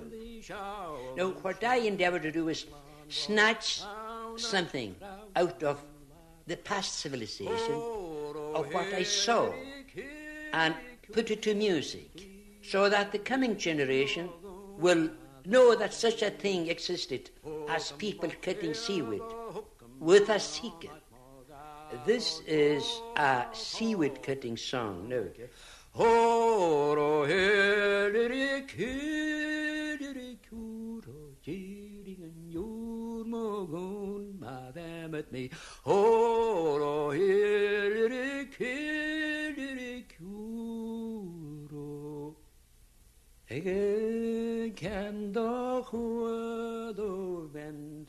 Now, 1.15 1.29
what 1.41 1.63
I 1.63 1.77
endeavour 1.77 2.19
to 2.19 2.31
do 2.31 2.49
is 2.49 2.65
snatch 3.07 3.81
something 4.35 4.95
out 5.35 5.63
of 5.63 5.83
the 6.47 6.57
past 6.57 6.99
civilization 6.99 7.75
of 8.55 8.73
what 8.73 8.93
I 8.93 9.03
saw 9.03 9.51
and 10.53 10.73
put 11.11 11.31
it 11.31 11.41
to 11.43 11.53
music 11.53 12.09
so 12.63 12.89
that 12.89 13.11
the 13.11 13.19
coming 13.19 13.57
generation 13.57 14.29
will 14.79 15.09
know 15.45 15.75
that 15.75 15.93
such 15.93 16.21
a 16.21 16.29
thing 16.29 16.67
existed 16.67 17.29
as 17.69 17.91
people 17.93 18.29
cutting 18.41 18.73
seaweed 18.73 19.21
with 19.99 20.29
a 20.29 20.39
seeker. 20.39 20.89
This 22.05 22.41
is 22.47 22.83
a 23.15 23.45
seaweed 23.53 24.21
cutting 24.21 24.57
song. 24.57 25.09
No. 25.09 25.27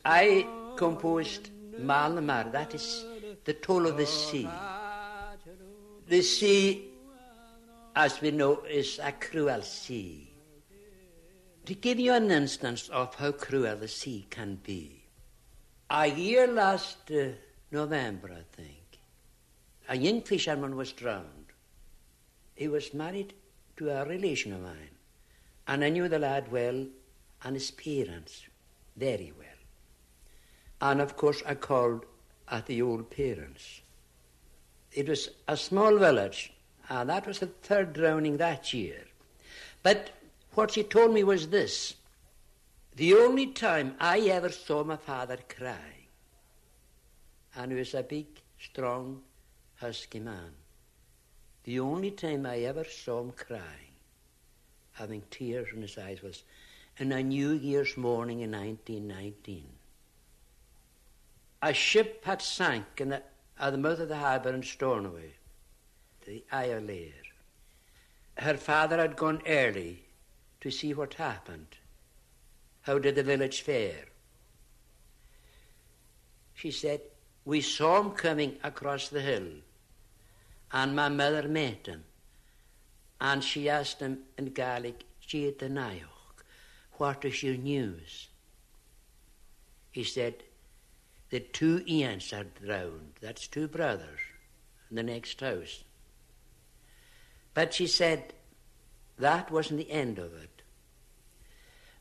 I 0.05 0.45
composed 0.75 1.49
Malamar, 1.79 2.51
that 2.51 2.75
is 2.75 3.05
the 3.43 3.53
toll 3.53 3.87
of 3.87 3.97
the 3.97 4.05
sea. 4.05 4.47
The 6.07 6.21
sea, 6.21 6.91
as 7.95 8.21
we 8.21 8.29
know, 8.29 8.61
is 8.69 8.99
a 9.03 9.13
cruel 9.13 9.63
sea. 9.63 10.31
To 11.65 11.73
give 11.73 11.99
you 11.99 12.13
an 12.13 12.29
instance 12.29 12.89
of 12.89 13.15
how 13.15 13.31
cruel 13.31 13.75
the 13.77 13.87
sea 13.87 14.27
can 14.29 14.59
be, 14.61 15.05
a 15.89 16.05
year 16.05 16.45
last 16.45 17.09
uh, 17.09 17.29
November, 17.71 18.31
I 18.31 18.43
think, 18.55 18.99
a 19.89 19.97
young 19.97 20.21
fisherman 20.21 20.75
was 20.75 20.91
drowned. 20.91 21.51
He 22.53 22.67
was 22.67 22.93
married 22.93 23.33
to 23.77 23.89
a 23.89 24.05
relation 24.05 24.53
of 24.53 24.61
mine. 24.61 25.00
And 25.67 25.83
I 25.83 25.89
knew 25.89 26.07
the 26.07 26.19
lad 26.19 26.51
well 26.51 26.85
and 27.43 27.55
his 27.55 27.71
parents 27.71 28.45
very 28.95 29.31
well. 29.37 29.47
And 30.81 31.01
of 31.01 31.15
course, 31.15 31.41
I 31.45 31.55
called 31.55 32.05
at 32.47 32.65
the 32.65 32.81
old 32.81 33.09
parents. 33.09 33.81
It 34.91 35.07
was 35.07 35.29
a 35.47 35.55
small 35.55 35.97
village, 35.97 36.53
and 36.89 37.09
that 37.09 37.25
was 37.25 37.39
the 37.39 37.47
third 37.47 37.93
drowning 37.93 38.37
that 38.37 38.73
year. 38.73 39.05
But 39.83 40.09
what 40.53 40.71
she 40.71 40.83
told 40.83 41.13
me 41.13 41.23
was 41.23 41.47
this 41.47 41.95
the 42.95 43.13
only 43.13 43.47
time 43.47 43.95
I 43.99 44.19
ever 44.19 44.49
saw 44.49 44.83
my 44.83 44.97
father 44.97 45.37
crying, 45.47 46.07
and 47.55 47.71
he 47.71 47.77
was 47.77 47.93
a 47.93 48.03
big, 48.03 48.27
strong, 48.59 49.21
husky 49.75 50.19
man, 50.19 50.51
the 51.63 51.79
only 51.79 52.11
time 52.11 52.45
I 52.45 52.59
ever 52.59 52.83
saw 52.83 53.21
him 53.21 53.31
crying 53.31 53.90
having 55.01 55.23
tears 55.31 55.67
in 55.73 55.81
his 55.81 55.97
eyes, 55.97 56.21
was 56.21 56.43
in 56.97 57.11
a 57.11 57.23
New 57.23 57.53
Year's 57.53 57.97
morning 57.97 58.41
in 58.41 58.51
1919. 58.51 59.65
A 61.63 61.73
ship 61.73 62.23
had 62.23 62.39
sank 62.41 62.85
in 62.97 63.09
the, 63.09 63.23
at 63.59 63.71
the 63.71 63.79
mouth 63.79 63.99
of 63.99 64.09
the 64.09 64.17
harbour 64.17 64.53
in 64.53 64.61
Stornoway, 64.61 65.31
the 66.25 66.43
Iolaire. 66.53 67.11
Her 68.37 68.55
father 68.57 68.97
had 68.97 69.15
gone 69.15 69.41
early 69.47 70.03
to 70.61 70.69
see 70.69 70.93
what 70.93 71.15
happened. 71.15 71.77
How 72.81 72.99
did 72.99 73.15
the 73.15 73.23
village 73.23 73.61
fare? 73.61 74.05
She 76.53 76.69
said, 76.69 77.01
We 77.43 77.61
saw 77.61 78.01
him 78.01 78.11
coming 78.11 78.57
across 78.63 79.09
the 79.09 79.21
hill, 79.21 79.49
and 80.71 80.95
my 80.95 81.09
mother 81.09 81.47
met 81.47 81.87
him. 81.87 82.03
And 83.21 83.43
she 83.43 83.69
asked 83.69 83.99
him 83.99 84.23
in 84.37 84.45
Gaelic, 84.47 85.05
Giadanayok, 85.25 86.43
what 86.93 87.23
is 87.23 87.43
your 87.43 87.55
news? 87.55 88.27
He 89.91 90.03
said, 90.03 90.43
the 91.29 91.39
two 91.39 91.81
Ians 91.87 92.33
are 92.33 92.43
drowned. 92.43 93.13
That's 93.21 93.47
two 93.47 93.67
brothers 93.67 94.19
in 94.89 94.95
the 94.95 95.03
next 95.03 95.39
house. 95.39 95.83
But 97.53 97.75
she 97.75 97.85
said, 97.85 98.33
that 99.19 99.51
wasn't 99.51 99.77
the 99.77 99.91
end 99.91 100.17
of 100.17 100.33
it. 100.33 100.63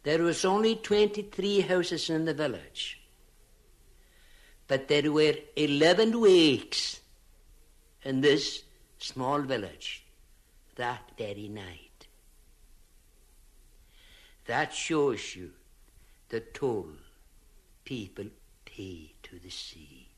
There 0.03 0.23
was 0.23 0.45
only 0.45 0.77
23 0.77 1.61
houses 1.61 2.09
in 2.09 2.25
the 2.25 2.35
village. 2.35 2.97
but 4.71 4.87
there 4.87 5.11
were 5.11 5.35
11 5.57 6.21
wakes 6.21 7.01
in 8.05 8.21
this 8.21 8.63
small 8.99 9.41
village 9.43 10.07
that 10.77 11.11
very 11.19 11.49
night. 11.49 12.07
That 14.47 14.73
shows 14.75 15.37
you 15.37 15.53
the 16.29 16.41
toll 16.41 16.93
people 17.85 18.27
pay 18.65 19.13
to 19.23 19.39
the 19.39 19.51
sea. 19.51 20.09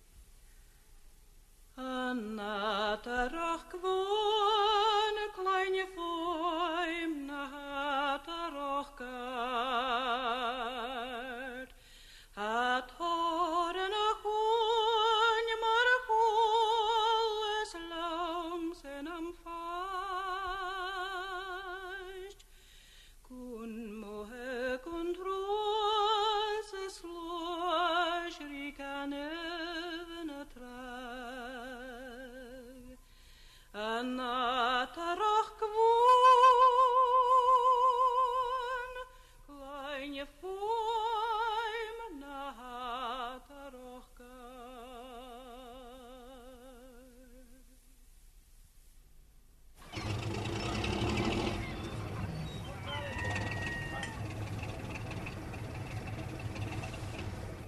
Anna 1.77 3.01
tarach 3.03 3.73
von 3.81 5.17
kleine 5.35 5.87
foim 5.97 7.27
na 7.27 8.19
tarach 8.19 8.97
gard 8.99 10.13
hat 12.37 12.92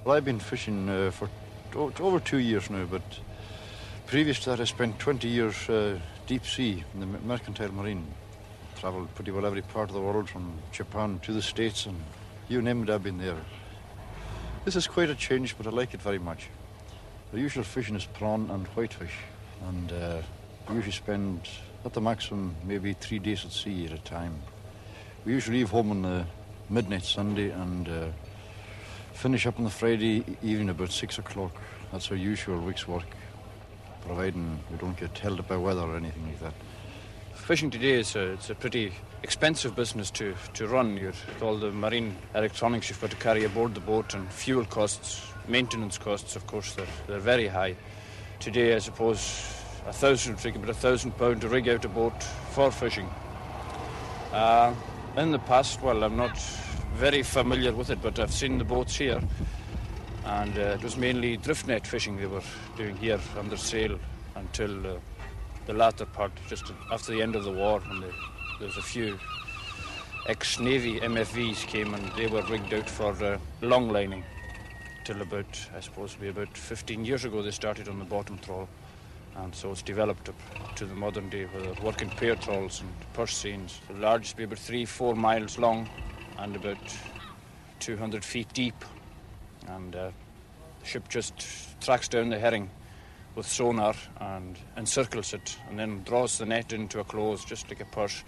Well, 0.05 0.19
I've 0.19 0.25
been 0.27 0.39
fishing 0.39 0.91
uh, 0.91 1.11
for 1.13 1.31
over 1.75 2.21
two 2.21 2.37
years 2.37 2.69
now, 2.69 2.85
but 2.85 3.01
previous 4.07 4.39
to 4.41 4.51
that, 4.51 4.61
I 4.61 4.65
spent 4.65 4.99
20 4.99 5.27
years 5.29 5.67
uh, 5.71 5.99
deep 6.27 6.45
sea 6.45 6.85
in 6.93 7.01
the 7.01 7.07
mercantile 7.07 7.73
marine. 7.73 8.07
Travelled 8.79 9.15
pretty 9.15 9.31
well 9.31 9.47
every 9.47 9.63
part 9.63 9.89
of 9.89 9.95
the 9.95 10.03
world, 10.03 10.29
from 10.29 10.59
Japan 10.73 11.21
to 11.21 11.33
the 11.33 11.41
States, 11.41 11.87
and 11.87 11.99
you 12.51 12.61
name 12.61 12.83
it, 12.83 12.91
I've 12.91 13.03
been 13.03 13.17
there. 13.17 13.39
This 14.67 14.77
is 14.77 14.87
quite 14.87 15.09
a 15.09 15.15
change, 15.15 15.57
but 15.57 15.67
I 15.67 15.71
like 15.71 15.95
it 15.95 16.03
very 16.03 16.19
much. 16.19 16.51
The 17.33 17.41
usual 17.41 17.65
fishing 17.65 17.97
is 17.97 18.05
prawn 18.05 18.51
and 18.51 18.67
whitefish, 18.67 19.17
and 19.69 19.91
uh, 19.91 20.21
we 20.69 20.75
usually 20.75 20.93
spend, 20.93 21.49
at 21.83 21.95
the 21.95 22.03
maximum, 22.03 22.55
maybe 22.67 22.93
three 22.93 23.21
days 23.21 23.47
at 23.47 23.53
sea 23.53 23.87
at 23.87 23.93
a 23.93 24.03
time. 24.03 24.35
We 25.25 25.33
usually 25.33 25.61
leave 25.61 25.71
home 25.71 25.93
on 25.93 26.05
uh, 26.05 26.27
midnight 26.69 27.05
Sunday 27.05 27.53
and 27.53 27.89
uh, 27.89 28.07
finish 29.15 29.47
up 29.47 29.59
on 29.59 29.65
the 29.65 29.71
Friday 29.71 30.25
evening 30.43 30.69
about 30.69 30.91
six 30.91 31.19
o'clock. 31.19 31.53
That's 31.93 32.11
our 32.11 32.17
usual 32.17 32.61
week's 32.61 32.87
work, 32.87 33.07
providing 34.03 34.59
we 34.71 34.77
don't 34.77 34.99
get 34.99 35.17
held 35.17 35.39
up 35.39 35.49
by 35.49 35.57
weather 35.57 35.83
or 35.83 35.97
anything 35.97 36.27
like 36.27 36.41
that. 36.41 36.53
Fishing 37.35 37.71
today 37.71 37.93
is 38.01 38.17
a, 38.17 38.33
it's 38.33 38.51
a 38.51 38.55
pretty 38.55 38.93
expensive 39.23 39.77
business 39.77 40.11
to, 40.11 40.35
to 40.55 40.67
run. 40.67 40.95
With 40.95 41.43
all 41.43 41.57
the 41.57 41.71
marine 41.71 42.17
electronics 42.35 42.89
you've 42.89 43.01
got 43.01 43.11
to 43.11 43.17
carry 43.17 43.45
aboard 43.45 43.75
the 43.75 43.81
boat 43.81 44.15
and 44.15 44.31
fuel 44.31 44.65
costs, 44.65 45.23
maintenance 45.49 45.97
costs, 45.97 46.37
of 46.37 46.47
course, 46.47 46.75
they're, 46.75 46.87
they're 47.07 47.19
very 47.19 47.47
high. 47.47 47.77
Today, 48.41 48.75
I 48.75 48.79
suppose, 48.79 49.21
a 49.87 49.93
thousand, 49.93 50.37
think 50.37 50.57
about 50.57 50.71
a 50.71 50.75
thousand 50.75 51.13
pound 51.13 51.41
to 51.43 51.49
rig 51.49 51.69
out 51.69 51.85
a 51.85 51.89
boat 51.89 52.23
for 52.51 52.71
fishing. 52.71 53.09
Uh, 54.33 54.75
in 55.17 55.31
the 55.31 55.39
past, 55.39 55.81
well, 55.83 56.03
I'm 56.03 56.17
not 56.17 56.37
very 56.95 57.23
familiar 57.23 57.73
with 57.73 57.91
it, 57.91 58.01
but 58.01 58.19
I've 58.19 58.33
seen 58.33 58.59
the 58.59 58.65
boats 58.65 58.97
here. 58.97 59.21
And 60.25 60.57
uh, 60.57 60.77
it 60.79 60.83
was 60.83 60.97
mainly 60.97 61.37
drift 61.37 61.67
net 61.67 61.87
fishing 61.87 62.17
they 62.17 62.27
were 62.27 62.43
doing 62.77 62.97
here 62.97 63.21
under 63.37 63.57
sail 63.57 63.99
until 64.37 64.87
uh, 64.87 64.95
the 65.67 65.75
latter 65.75 66.07
part, 66.07 66.33
just 66.49 66.73
after 66.91 67.13
the 67.13 67.21
end 67.21 67.37
of 67.37 67.45
the 67.45 67.51
war, 67.51 67.81
when 67.81 68.01
the, 68.01 68.13
there 68.59 68.69
was 68.69 68.77
a 68.77 68.83
few 68.83 69.19
ex-Navy 70.27 71.01
MFVs 71.01 71.67
came 71.67 71.95
and 71.95 72.13
they 72.13 72.27
were 72.27 72.43
rigged 72.43 72.73
out 72.73 72.89
for 72.89 73.13
uh, 73.25 73.39
long 73.61 73.91
lining. 73.91 74.25
Till 75.05 75.21
about, 75.21 75.69
I 75.77 75.81
suppose, 75.81 76.15
be 76.15 76.29
about 76.29 76.57
15 76.57 77.05
years 77.05 77.25
ago, 77.25 77.43
they 77.43 77.51
started 77.51 77.89
on 77.89 77.99
the 77.99 78.05
bottom 78.07 78.39
trawl. 78.39 78.69
And 79.37 79.55
so 79.55 79.73
it's 79.73 79.83
developed 79.83 80.29
up 80.29 80.77
to 80.77 80.87
the 80.87 80.95
modern 80.95 81.29
day 81.29 81.45
where 81.47 81.63
they're 81.63 81.85
working 81.85 82.09
pair 82.09 82.37
trawls 82.37 82.81
and 82.81 82.91
purse 83.13 83.37
seines. 83.37 83.81
The 83.89 83.95
largest 83.95 84.37
be 84.37 84.45
about 84.45 84.59
three, 84.59 84.85
four 84.85 85.15
miles 85.15 85.59
long 85.59 85.89
and 86.39 86.57
about 86.57 86.79
200 87.81 88.25
feet 88.25 88.53
deep. 88.53 88.85
And 89.69 89.95
uh, 89.95 90.11
the 90.81 90.87
ship 90.87 91.09
just 91.09 91.47
tracks 91.81 92.09
down 92.09 92.29
the 92.29 92.39
herring 92.39 92.71
with 93.35 93.47
sonar 93.47 93.95
and 94.21 94.59
encircles 94.77 95.35
it 95.35 95.57
and 95.69 95.79
then 95.79 96.03
draws 96.05 96.39
the 96.39 96.47
net 96.47 96.73
into 96.73 97.01
a 97.01 97.05
close 97.05 97.45
just 97.45 97.69
like 97.69 97.81
a 97.81 97.85
purse 97.87 98.23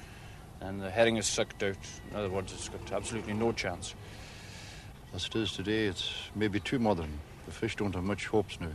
and 0.61 0.81
the 0.81 0.91
herring 0.91 1.17
is 1.17 1.27
sucked 1.27 1.63
out. 1.63 1.77
In 2.11 2.17
other 2.17 2.31
words, 2.31 2.53
it's 2.53 2.69
got 2.69 2.93
absolutely 2.93 3.35
no 3.35 3.53
chance. 3.53 3.95
As 5.15 5.27
it 5.27 5.37
is 5.37 5.53
today, 5.53 5.87
it's 5.87 6.13
maybe 6.35 6.61
too 6.61 6.79
modern. 6.79 7.19
The 7.47 7.53
fish 7.53 7.77
don't 7.77 7.95
have 7.95 8.05
much 8.05 8.27
hopes 8.27 8.59
now. 8.61 8.73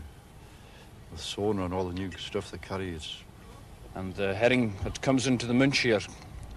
With 1.11 1.19
sonar 1.19 1.65
and 1.65 1.73
all 1.73 1.85
the 1.85 1.93
new 1.93 2.11
stuff 2.17 2.51
they 2.51 2.57
carry, 2.57 2.91
it's 2.91 3.17
And 3.95 4.13
the 4.15 4.33
herring 4.33 4.75
that 4.83 5.01
comes 5.01 5.27
into 5.27 5.45
the 5.45 5.53
Minch 5.53 5.79
here 5.79 5.99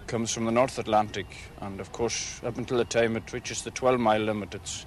comes 0.07 0.31
from 0.31 0.45
the 0.45 0.51
North 0.51 0.77
Atlantic. 0.79 1.27
And 1.61 1.79
of 1.79 1.91
course, 1.91 2.41
up 2.43 2.57
until 2.57 2.77
the 2.77 2.85
time 2.85 3.15
it 3.15 3.31
reaches 3.33 3.63
the 3.63 3.71
12 3.71 3.99
mile 3.99 4.21
limit, 4.21 4.53
it's 4.53 4.85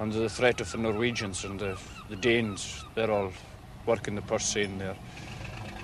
under 0.00 0.18
the 0.18 0.28
threat 0.28 0.60
of 0.60 0.70
the 0.72 0.78
Norwegians 0.78 1.44
and 1.44 1.58
the, 1.58 1.78
the 2.08 2.16
Danes. 2.16 2.84
They're 2.94 3.10
all 3.10 3.32
working 3.86 4.14
the 4.14 4.22
purse 4.22 4.46
seine 4.46 4.78
there. 4.78 4.96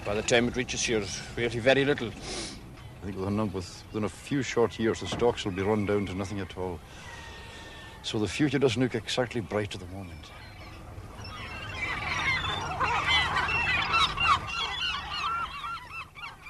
By 0.04 0.14
the 0.14 0.22
time 0.22 0.48
it 0.48 0.56
reaches 0.56 0.82
here, 0.82 1.02
really 1.36 1.58
very 1.58 1.84
little. 1.84 2.08
I 2.08 3.06
think 3.06 3.18
within, 3.18 3.52
within 3.52 4.04
a 4.04 4.08
few 4.08 4.42
short 4.42 4.78
years, 4.78 5.00
the 5.00 5.06
stocks 5.06 5.44
will 5.44 5.52
be 5.52 5.62
run 5.62 5.86
down 5.86 6.06
to 6.06 6.14
nothing 6.14 6.40
at 6.40 6.56
all. 6.56 6.78
So 8.02 8.18
the 8.18 8.28
future 8.28 8.58
doesn't 8.58 8.80
look 8.80 8.94
exactly 8.94 9.40
bright 9.40 9.74
at 9.74 9.80
the 9.80 9.86
moment. 9.86 10.30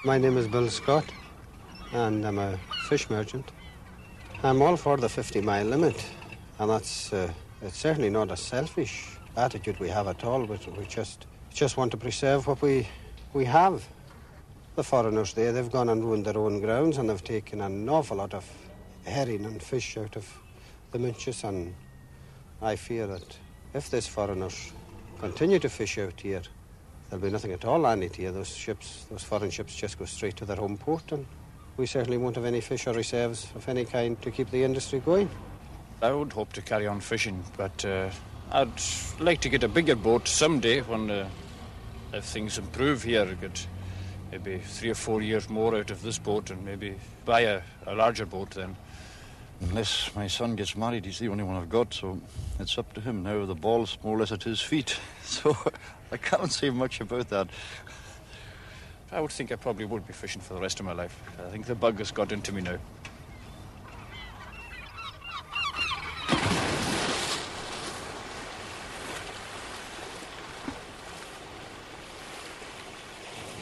My 0.05 0.18
name 0.18 0.37
is 0.37 0.46
Bill 0.46 0.68
Scott, 0.68 1.05
and 1.94 2.26
I'm 2.26 2.40
a 2.40 2.59
fish 2.88 3.09
merchant. 3.09 3.52
I'm 4.42 4.61
all 4.61 4.76
for 4.76 4.96
the 4.96 5.09
50 5.09 5.40
mile 5.40 5.64
limit, 5.64 6.04
and 6.59 6.68
that's 6.68 7.12
uh, 7.12 7.33
it's 7.62 7.78
certainly 7.78 8.11
not 8.11 8.33
a 8.33 8.37
selfish 8.37 9.16
attitude 9.37 9.78
we 9.78 9.88
have 9.88 10.09
at 10.09 10.24
all, 10.24 10.44
but 10.44 10.66
we 10.76 10.87
just 10.87 11.26
just 11.52 11.76
want 11.76 11.92
to 11.92 11.96
preserve 11.96 12.48
what 12.48 12.61
we 12.61 12.88
we 13.33 13.44
have. 13.44 13.87
The 14.74 14.83
foreigners 14.83 15.35
there, 15.35 15.52
they've 15.52 15.70
gone 15.70 15.88
and 15.88 16.04
ruined 16.04 16.26
their 16.26 16.37
own 16.37 16.61
grounds, 16.61 16.98
and 16.98 17.09
they've 17.09 17.22
taken 17.22 17.61
an 17.61 17.88
awful 17.88 18.16
lot 18.16 18.35
of 18.35 18.44
herring 19.04 19.44
and 19.44 19.62
fish 19.62 19.96
out 19.96 20.16
of 20.16 20.28
the 20.90 20.98
Minches, 20.98 21.44
and 21.44 21.72
I 22.61 22.74
fear 22.74 23.07
that 23.07 23.38
if 23.72 23.88
these 23.88 24.09
foreigners 24.09 24.72
continue 25.20 25.61
to 25.61 25.68
fish 25.68 25.96
out 25.98 26.20
here, 26.20 26.42
there'll 27.09 27.24
be 27.24 27.30
nothing 27.30 27.52
at 27.52 27.64
all 27.64 27.78
landed 27.78 28.16
here. 28.16 28.33
Those 28.33 28.48
ships, 28.48 29.07
those 29.09 29.22
foreign 29.22 29.50
ships, 29.50 29.76
just 29.76 29.96
go 29.96 30.07
straight 30.07 30.37
to 30.38 30.44
their 30.44 30.57
home 30.57 30.76
port, 30.76 31.12
and 31.12 31.24
we 31.77 31.87
certainly 31.87 32.19
won't 32.19 32.37
have 32.37 32.45
any 32.45 32.61
fish 32.61 32.87
or 32.87 32.93
reserves 32.93 33.49
of 33.55 33.69
any 33.69 33.85
kind 33.85 34.21
to 34.23 34.31
keep 34.31 34.51
the 34.51 34.63
industry 34.63 35.01
going. 35.01 35.29
I 36.03 36.13
would 36.13 36.33
hope 36.33 36.53
to 36.55 36.63
carry 36.63 36.87
on 36.87 37.01
fishing, 37.01 37.43
but 37.57 37.85
uh, 37.85 38.11
I'd 38.53 38.69
like 39.19 39.41
to 39.41 39.49
get 39.49 39.65
a 39.65 39.69
bigger 39.69 39.97
boat 39.97 40.29
someday 40.29 40.81
when 40.83 41.11
uh, 41.11 41.29
if 42.13 42.25
things 42.25 42.59
improve 42.59 43.03
here. 43.03 43.27
Get 43.41 43.67
maybe 44.31 44.59
three 44.59 44.91
or 44.91 44.95
four 44.95 45.23
years 45.23 45.49
more 45.49 45.77
out 45.77 45.91
of 45.91 46.03
this 46.03 46.19
boat 46.19 46.51
and 46.51 46.65
maybe 46.65 46.97
buy 47.25 47.41
a, 47.41 47.63
a 47.87 47.95
larger 47.95 48.27
boat 48.27 48.51
then. 48.51 48.77
Unless 49.61 50.15
my 50.15 50.27
son 50.27 50.57
gets 50.57 50.77
married, 50.77 51.05
he's 51.05 51.21
the 51.21 51.29
only 51.29 51.45
one 51.45 51.57
I've 51.57 51.71
got, 51.71 51.95
so 51.95 52.21
it's 52.59 52.77
up 52.77 52.93
to 52.95 53.01
him 53.01 53.23
now. 53.23 53.47
The 53.47 53.55
ball's 53.55 53.97
more 54.03 54.17
or 54.17 54.21
less 54.21 54.33
at 54.33 54.43
his 54.43 54.61
feet, 54.61 54.99
so 55.23 55.57
I 56.13 56.17
can't 56.17 56.53
say 56.53 56.71
much 56.71 57.01
about 57.01 57.29
that. 57.31 57.49
I 59.14 59.20
would 59.20 59.31
think 59.31 59.53
I 59.53 59.55
probably 59.55 59.85
would 59.85 60.05
be 60.09 60.12
fishing 60.12 60.42
for 60.42 60.55
the 60.55 60.61
rest 60.61 60.81
of 60.81 60.87
my 60.87 60.92
life. 60.92 61.16
I 61.38 61.48
think 61.48 61.66
the 61.66 61.77
bug 61.77 61.98
has 61.98 62.11
got 62.11 62.33
into 62.33 62.53
me 62.53 62.62
now. 62.62 62.79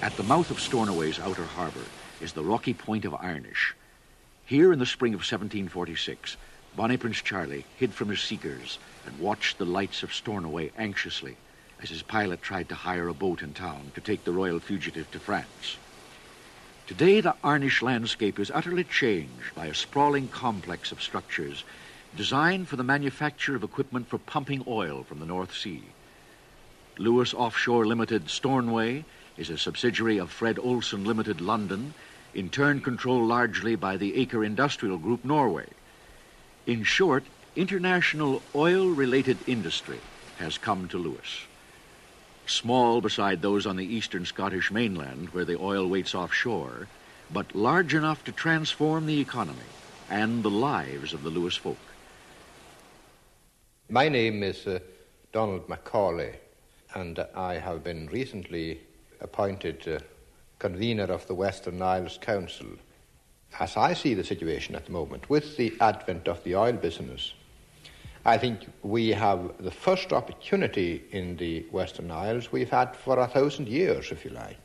At 0.00 0.16
the 0.16 0.22
mouth 0.22 0.50
of 0.50 0.58
Stornoway's 0.58 1.20
outer 1.20 1.44
harbour 1.44 1.84
is 2.22 2.32
the 2.32 2.42
rocky 2.42 2.72
point 2.72 3.04
of 3.04 3.12
Arnish. 3.12 3.74
Here 4.46 4.72
in 4.72 4.78
the 4.78 4.86
spring 4.86 5.12
of 5.12 5.18
1746, 5.18 6.38
Bonnie 6.74 6.96
Prince 6.96 7.20
Charlie 7.20 7.66
hid 7.76 7.92
from 7.92 8.08
his 8.08 8.22
seekers 8.22 8.78
and 9.04 9.18
watched 9.18 9.58
the 9.58 9.66
lights 9.66 10.02
of 10.02 10.14
Stornoway 10.14 10.72
anxiously 10.78 11.36
as 11.82 11.90
his 11.90 12.02
pilot 12.02 12.40
tried 12.40 12.68
to 12.68 12.74
hire 12.74 13.08
a 13.08 13.14
boat 13.14 13.42
in 13.42 13.52
town 13.52 13.90
to 13.94 14.00
take 14.00 14.24
the 14.24 14.32
royal 14.32 14.60
fugitive 14.60 15.10
to 15.10 15.18
France. 15.18 15.76
Today, 16.86 17.20
the 17.20 17.34
Arnish 17.42 17.82
landscape 17.82 18.38
is 18.38 18.50
utterly 18.54 18.84
changed 18.84 19.54
by 19.54 19.66
a 19.66 19.74
sprawling 19.74 20.28
complex 20.28 20.92
of 20.92 21.02
structures 21.02 21.64
designed 22.16 22.68
for 22.68 22.76
the 22.76 22.84
manufacture 22.84 23.56
of 23.56 23.62
equipment 23.62 24.08
for 24.08 24.18
pumping 24.18 24.62
oil 24.66 25.02
from 25.02 25.18
the 25.18 25.26
North 25.26 25.54
Sea. 25.54 25.82
Lewis 26.98 27.32
Offshore 27.32 27.86
Limited 27.86 28.28
Stornoway 28.28 29.04
is 29.38 29.48
a 29.48 29.56
subsidiary 29.56 30.18
of 30.18 30.30
Fred 30.30 30.58
Olsen 30.58 31.04
Limited 31.04 31.40
London, 31.40 31.94
in 32.34 32.50
turn 32.50 32.80
controlled 32.80 33.26
largely 33.26 33.76
by 33.76 33.96
the 33.96 34.12
Aker 34.12 34.44
Industrial 34.44 34.98
Group 34.98 35.24
Norway. 35.24 35.66
In 36.66 36.84
short, 36.84 37.24
international 37.56 38.42
oil-related 38.54 39.38
industry 39.46 40.00
has 40.38 40.58
come 40.58 40.88
to 40.88 40.98
Lewis. 40.98 41.46
Small 42.46 43.00
beside 43.00 43.40
those 43.40 43.66
on 43.66 43.76
the 43.76 43.94
eastern 43.94 44.24
Scottish 44.24 44.70
mainland 44.70 45.28
where 45.31 45.44
the 45.44 45.59
oil 45.59 45.88
waits 45.88 46.14
offshore, 46.14 46.88
but 47.33 47.55
large 47.55 47.94
enough 47.94 48.24
to 48.24 48.33
transform 48.33 49.07
the 49.07 49.20
economy 49.20 49.59
and 50.11 50.42
the 50.42 50.50
lives 50.50 51.14
of 51.14 51.22
the 51.22 51.31
Lewis 51.31 51.57
folk. 51.57 51.78
My 53.88 54.09
name 54.09 54.42
is 54.42 54.66
uh, 54.66 54.81
Donald 55.33 55.68
Macaulay, 55.68 56.38
and 56.94 57.18
I 57.35 57.55
have 57.55 57.85
been 57.85 58.07
recently 58.09 58.81
appointed 59.20 59.87
uh, 59.88 59.98
convener 60.59 61.05
of 61.05 61.26
the 61.26 61.35
Western 61.35 61.81
Isles 61.81 62.18
Council. 62.20 62.68
As 63.59 63.76
I 63.76 63.94
see 63.94 64.14
the 64.14 64.24
situation 64.24 64.74
at 64.74 64.87
the 64.87 64.92
moment, 64.92 65.28
with 65.28 65.57
the 65.57 65.74
advent 65.81 66.28
of 66.28 66.42
the 66.44 66.57
oil 66.57 66.72
business, 66.72 67.35
I 68.24 68.38
think 68.38 68.61
we 68.85 69.08
have 69.08 69.52
the 69.58 69.72
first 69.72 70.12
opportunity 70.12 71.02
in 71.11 71.37
the 71.38 71.66
Western 71.72 72.12
Isles 72.12 72.52
we've 72.52 72.70
had 72.70 72.94
for 72.94 73.18
a 73.18 73.26
thousand 73.26 73.66
years, 73.66 74.12
if 74.12 74.24
you 74.24 74.30
like. 74.30 74.58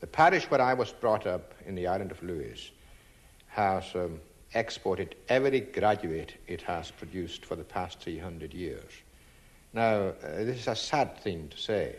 The 0.00 0.06
parish 0.06 0.50
where 0.50 0.62
I 0.62 0.72
was 0.72 0.90
brought 0.90 1.26
up 1.26 1.52
in 1.66 1.74
the 1.74 1.86
island 1.86 2.10
of 2.10 2.22
Lewis 2.22 2.70
has 3.48 3.84
um, 3.94 4.18
exported 4.54 5.14
every 5.28 5.60
graduate 5.60 6.36
it 6.46 6.62
has 6.62 6.90
produced 6.90 7.44
for 7.44 7.54
the 7.54 7.64
past 7.64 8.00
300 8.00 8.54
years. 8.54 8.90
Now, 9.74 10.14
uh, 10.22 10.44
this 10.44 10.60
is 10.60 10.68
a 10.68 10.74
sad 10.74 11.18
thing 11.18 11.48
to 11.48 11.58
say. 11.58 11.96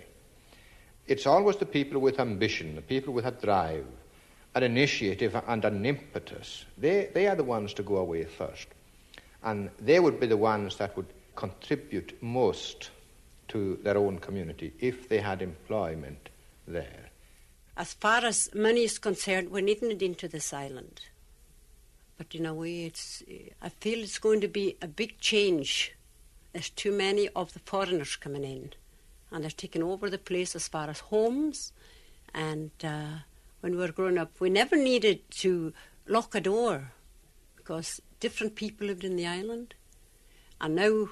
It's 1.06 1.28
always 1.28 1.58
the 1.58 1.66
people 1.68 2.02
with 2.02 2.20
ambition, 2.20 2.74
the 2.74 2.82
people 2.82 3.14
with 3.14 3.28
a 3.28 3.32
drive, 3.32 3.86
an 4.56 4.64
initiative, 4.64 5.40
and 5.48 5.64
an 5.64 5.86
impetus. 5.86 6.66
They, 6.76 7.10
they 7.14 7.28
are 7.28 7.36
the 7.36 7.44
ones 7.44 7.76
to 7.76 7.84
go 7.84 7.98
away 7.98 8.24
first. 8.26 8.68
And 9.44 9.70
they 9.80 10.00
would 10.00 10.20
be 10.20 10.28
the 10.28 10.38
ones 10.38 10.78
that 10.78 10.96
would 10.96 11.08
contribute 11.36 12.22
most 12.22 12.92
to 13.48 13.80
their 13.84 13.98
own 13.98 14.20
community 14.20 14.74
if 14.80 15.10
they 15.10 15.20
had 15.20 15.42
employment 15.42 16.30
there. 16.68 17.10
As 17.76 17.94
far 17.94 18.24
as 18.26 18.54
money 18.54 18.84
is 18.84 19.00
concerned, 19.00 19.50
we're 19.50 19.68
it 19.92 20.02
into 20.02 20.28
this 20.28 20.54
island. 20.54 21.02
But 22.18 22.36
in 22.36 22.46
a 22.46 22.54
way, 22.54 22.86
it's, 22.86 23.24
I 23.62 23.70
feel 23.70 24.04
it's 24.04 24.20
going 24.20 24.42
to 24.42 24.48
be 24.48 24.78
a 24.82 24.88
big 24.88 25.20
change. 25.20 25.94
There's 26.54 26.70
too 26.70 26.92
many 26.92 27.30
of 27.30 27.54
the 27.54 27.60
foreigners 27.60 28.16
coming 28.16 28.44
in, 28.44 28.74
and 29.32 29.44
they're 29.44 29.52
taking 29.52 29.82
over 29.82 30.10
the 30.10 30.18
place 30.18 30.56
as 30.56 30.68
far 30.68 30.90
as 30.90 31.00
homes. 31.00 31.72
And 32.34 32.72
uh, 32.84 33.24
when 33.62 33.74
we 33.74 33.80
were 33.80 33.92
growing 33.92 34.18
up, 34.18 34.40
we 34.40 34.50
never 34.50 34.76
needed 34.76 35.30
to 35.32 35.74
lock 36.08 36.36
a 36.36 36.42
door 36.42 36.92
because 37.56 38.02
different 38.22 38.56
people 38.56 38.88
lived 38.88 39.04
in 39.04 39.18
the 39.18 39.28
island. 39.28 39.74
And 40.62 40.76
now 40.76 41.10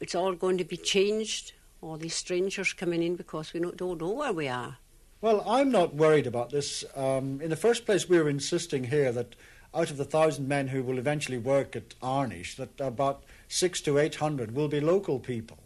it's 0.00 0.16
all 0.16 0.34
going 0.34 0.58
to 0.58 0.64
be 0.64 0.76
changed. 0.76 1.52
All 1.80 1.96
these 1.96 2.16
strangers 2.16 2.72
coming 2.72 3.04
in 3.04 3.14
because 3.14 3.52
we 3.52 3.60
don't 3.60 4.00
know 4.00 4.10
where 4.10 4.32
we 4.32 4.48
are. 4.48 4.78
Well, 5.20 5.44
I'm 5.46 5.70
not 5.70 5.94
worried 5.94 6.26
about 6.26 6.50
this. 6.50 6.84
Um, 6.96 7.40
in 7.40 7.50
the 7.50 7.56
first 7.56 7.86
place, 7.86 8.08
we're 8.08 8.28
insisting 8.28 8.84
here 8.84 9.12
that 9.12 9.36
out 9.74 9.90
of 9.90 9.96
the 9.96 10.04
thousand 10.04 10.48
men 10.48 10.68
who 10.68 10.82
will 10.82 10.98
eventually 10.98 11.38
work 11.38 11.76
at 11.76 11.94
Arnish, 12.00 12.56
that 12.56 12.80
about 12.80 13.22
six 13.46 13.80
to 13.82 13.98
eight 13.98 14.16
hundred 14.16 14.54
will 14.54 14.68
be 14.68 14.80
local 14.80 15.20
people. 15.20 15.58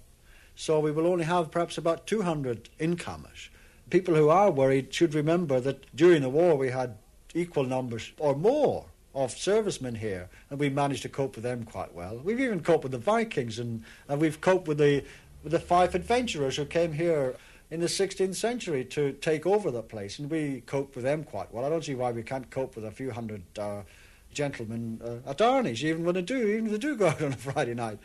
So 0.55 0.81
we 0.81 0.90
will 0.90 1.07
only 1.07 1.25
have 1.25 1.51
perhaps 1.51 1.79
about 1.79 2.07
200 2.07 2.68
incomers. 2.79 3.49
People 3.88 4.14
who 4.14 4.29
are 4.29 4.51
worried 4.51 4.92
should 4.92 5.14
remember 5.14 5.61
that 5.61 5.95
during 5.97 6.23
the 6.23 6.29
war 6.29 6.57
we 6.57 6.71
had 6.71 6.99
equal 7.35 7.64
numbers 7.64 8.12
or 8.18 8.37
more 8.37 8.87
of 9.14 9.33
servicemen 9.33 9.96
here, 9.96 10.29
and 10.51 10.59
we 10.59 10.68
managed 10.68 11.03
to 11.03 11.09
cope 11.09 11.37
with 11.37 11.44
them 11.44 11.64
quite 11.64 11.94
well. 11.94 12.20
We've 12.22 12.40
even 12.40 12.61
coped 12.61 12.85
with 12.85 12.92
the 12.92 12.98
Vikings, 12.98 13.59
and, 13.59 13.85
and 14.09 14.20
we've 14.20 14.40
coped 14.40 14.68
with 14.68 14.79
the, 14.79 15.05
with 15.42 15.53
the 15.53 15.61
five 15.61 15.94
adventurers 15.94 16.57
who 16.57 16.64
came 16.64 16.92
here 16.92 17.37
in 17.70 17.81
the 17.81 17.87
16th 17.87 18.35
century 18.35 18.85
to 18.85 19.12
take 19.12 19.46
over 19.46 19.70
the 19.70 19.83
place, 19.83 20.18
and 20.18 20.31
we 20.31 20.62
coped 20.62 20.94
with 20.94 21.05
them 21.05 21.25
quite 21.25 21.53
well. 21.53 21.64
I 21.64 21.68
don't 21.68 21.85
see 21.85 21.94
why 21.94 22.12
we 22.12 22.22
can't 22.22 22.51
cope 22.51 22.77
with 22.77 22.85
a 22.85 22.90
few 22.90 23.11
hundred 23.11 23.42
uh, 23.59 23.83
gentlemen 24.33 25.01
uh, 25.03 25.31
at 25.31 25.38
Arnish, 25.38 25.83
even 25.83 26.05
when 26.05 26.14
they 26.14 26.22
do, 26.22 26.48
even 26.48 26.66
if 26.66 26.72
they 26.72 26.79
do 26.79 26.96
go 26.96 27.07
out 27.09 27.22
on 27.22 27.33
a 27.33 27.37
Friday 27.37 27.75
night. 27.75 27.98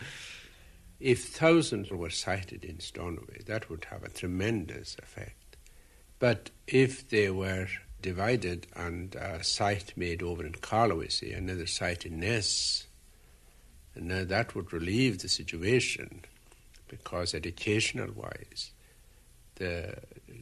If 1.00 1.26
thousands 1.26 1.91
were 1.91 2.10
sighted 2.10 2.63
in 2.63 2.80
Stornoway, 2.80 3.43
that 3.46 3.70
would 3.70 3.86
have 3.91 4.04
a 4.04 4.10
tremendous 4.10 4.96
effect. 5.02 5.58
But 6.20 6.50
if 6.65 7.08
they 7.10 7.30
were 7.30 7.67
divided 8.08 8.65
and 8.74 9.15
a 9.15 9.43
site 9.43 9.91
made 9.98 10.24
over 10.24 10.46
in 10.46 10.54
Carlowisy, 10.54 11.38
another 11.38 11.67
site 11.67 12.06
in 12.06 12.22
Ness. 12.22 12.88
And 13.96 14.08
now 14.08 14.24
that 14.24 14.56
would 14.56 14.72
relieve 14.72 15.20
the 15.20 15.28
situation 15.28 16.22
because 16.88 17.34
educational 17.34 18.10
wise, 18.15 18.72
the 19.56 19.96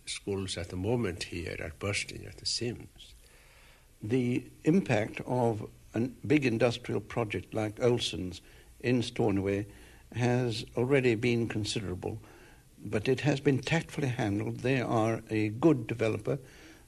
schools 0.06 0.58
at 0.58 0.70
the 0.70 0.76
moment 0.76 1.24
here 1.24 1.58
are 1.60 1.72
bursting 1.80 2.24
at 2.28 2.38
the 2.38 2.46
seams. 2.46 3.16
The 4.04 4.44
impact 4.64 5.22
of 5.26 5.68
a 5.96 6.02
big 6.28 6.46
industrial 6.46 7.02
project 7.02 7.56
like 7.56 7.82
Olsen's 7.82 8.42
in 8.82 9.02
Stornoway 9.02 9.66
has 10.14 10.66
already 10.78 11.16
been 11.16 11.48
considerable, 11.48 12.20
but 12.86 13.08
it 13.08 13.22
has 13.22 13.40
been 13.40 13.58
tactfully 13.58 14.10
handled. 14.10 14.60
They 14.60 14.82
are 14.82 15.24
a 15.32 15.50
good 15.50 15.88
developer 15.88 16.38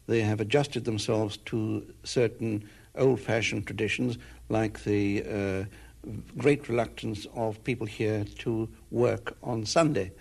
they 0.08 0.22
have 0.22 0.39
adjusted 0.39 0.86
themselves 0.86 1.38
to 1.46 1.86
certain 2.04 2.67
old 2.96 3.20
fashioned 3.20 3.67
traditions, 3.67 4.17
like 4.50 4.84
the 4.84 5.24
uh, 5.24 6.10
great 6.38 6.70
reluctance 6.70 7.28
of 7.36 7.63
people 7.63 7.86
here 7.86 8.26
to 8.39 8.67
work 8.91 9.38
on 9.43 9.65
Sunday, 9.65 10.12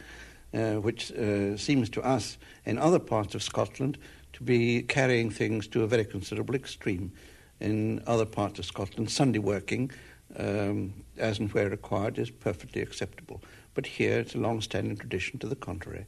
uh, 0.52 0.74
which 0.74 1.12
uh, 1.12 1.56
seems 1.56 1.88
to 1.90 2.02
us 2.02 2.36
in 2.64 2.78
other 2.78 2.98
parts 2.98 3.34
of 3.34 3.42
Scotland 3.42 3.98
to 4.32 4.42
be 4.42 4.82
carrying 4.82 5.30
things 5.30 5.66
to 5.68 5.82
a 5.82 5.86
very 5.86 6.04
considerable 6.04 6.54
extreme. 6.54 7.12
In 7.60 8.02
other 8.06 8.26
parts 8.26 8.58
of 8.58 8.66
Scotland, 8.66 9.10
Sunday 9.10 9.38
working, 9.38 9.90
um, 10.38 10.92
as 11.16 11.38
and 11.38 11.50
where 11.52 11.70
required, 11.70 12.18
is 12.18 12.30
perfectly 12.30 12.82
acceptable. 12.82 13.40
But 13.72 13.86
here 13.86 14.18
it's 14.18 14.34
a 14.34 14.38
long 14.38 14.60
standing 14.60 14.96
tradition 14.96 15.38
to 15.38 15.46
the 15.46 15.56
contrary. 15.56 16.06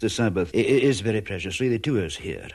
The 0.00 0.10
Sabbath 0.10 0.50
is 0.52 1.00
very 1.00 1.22
precious, 1.22 1.60
really, 1.60 1.78
to 1.78 2.04
us 2.04 2.16
here. 2.16 2.48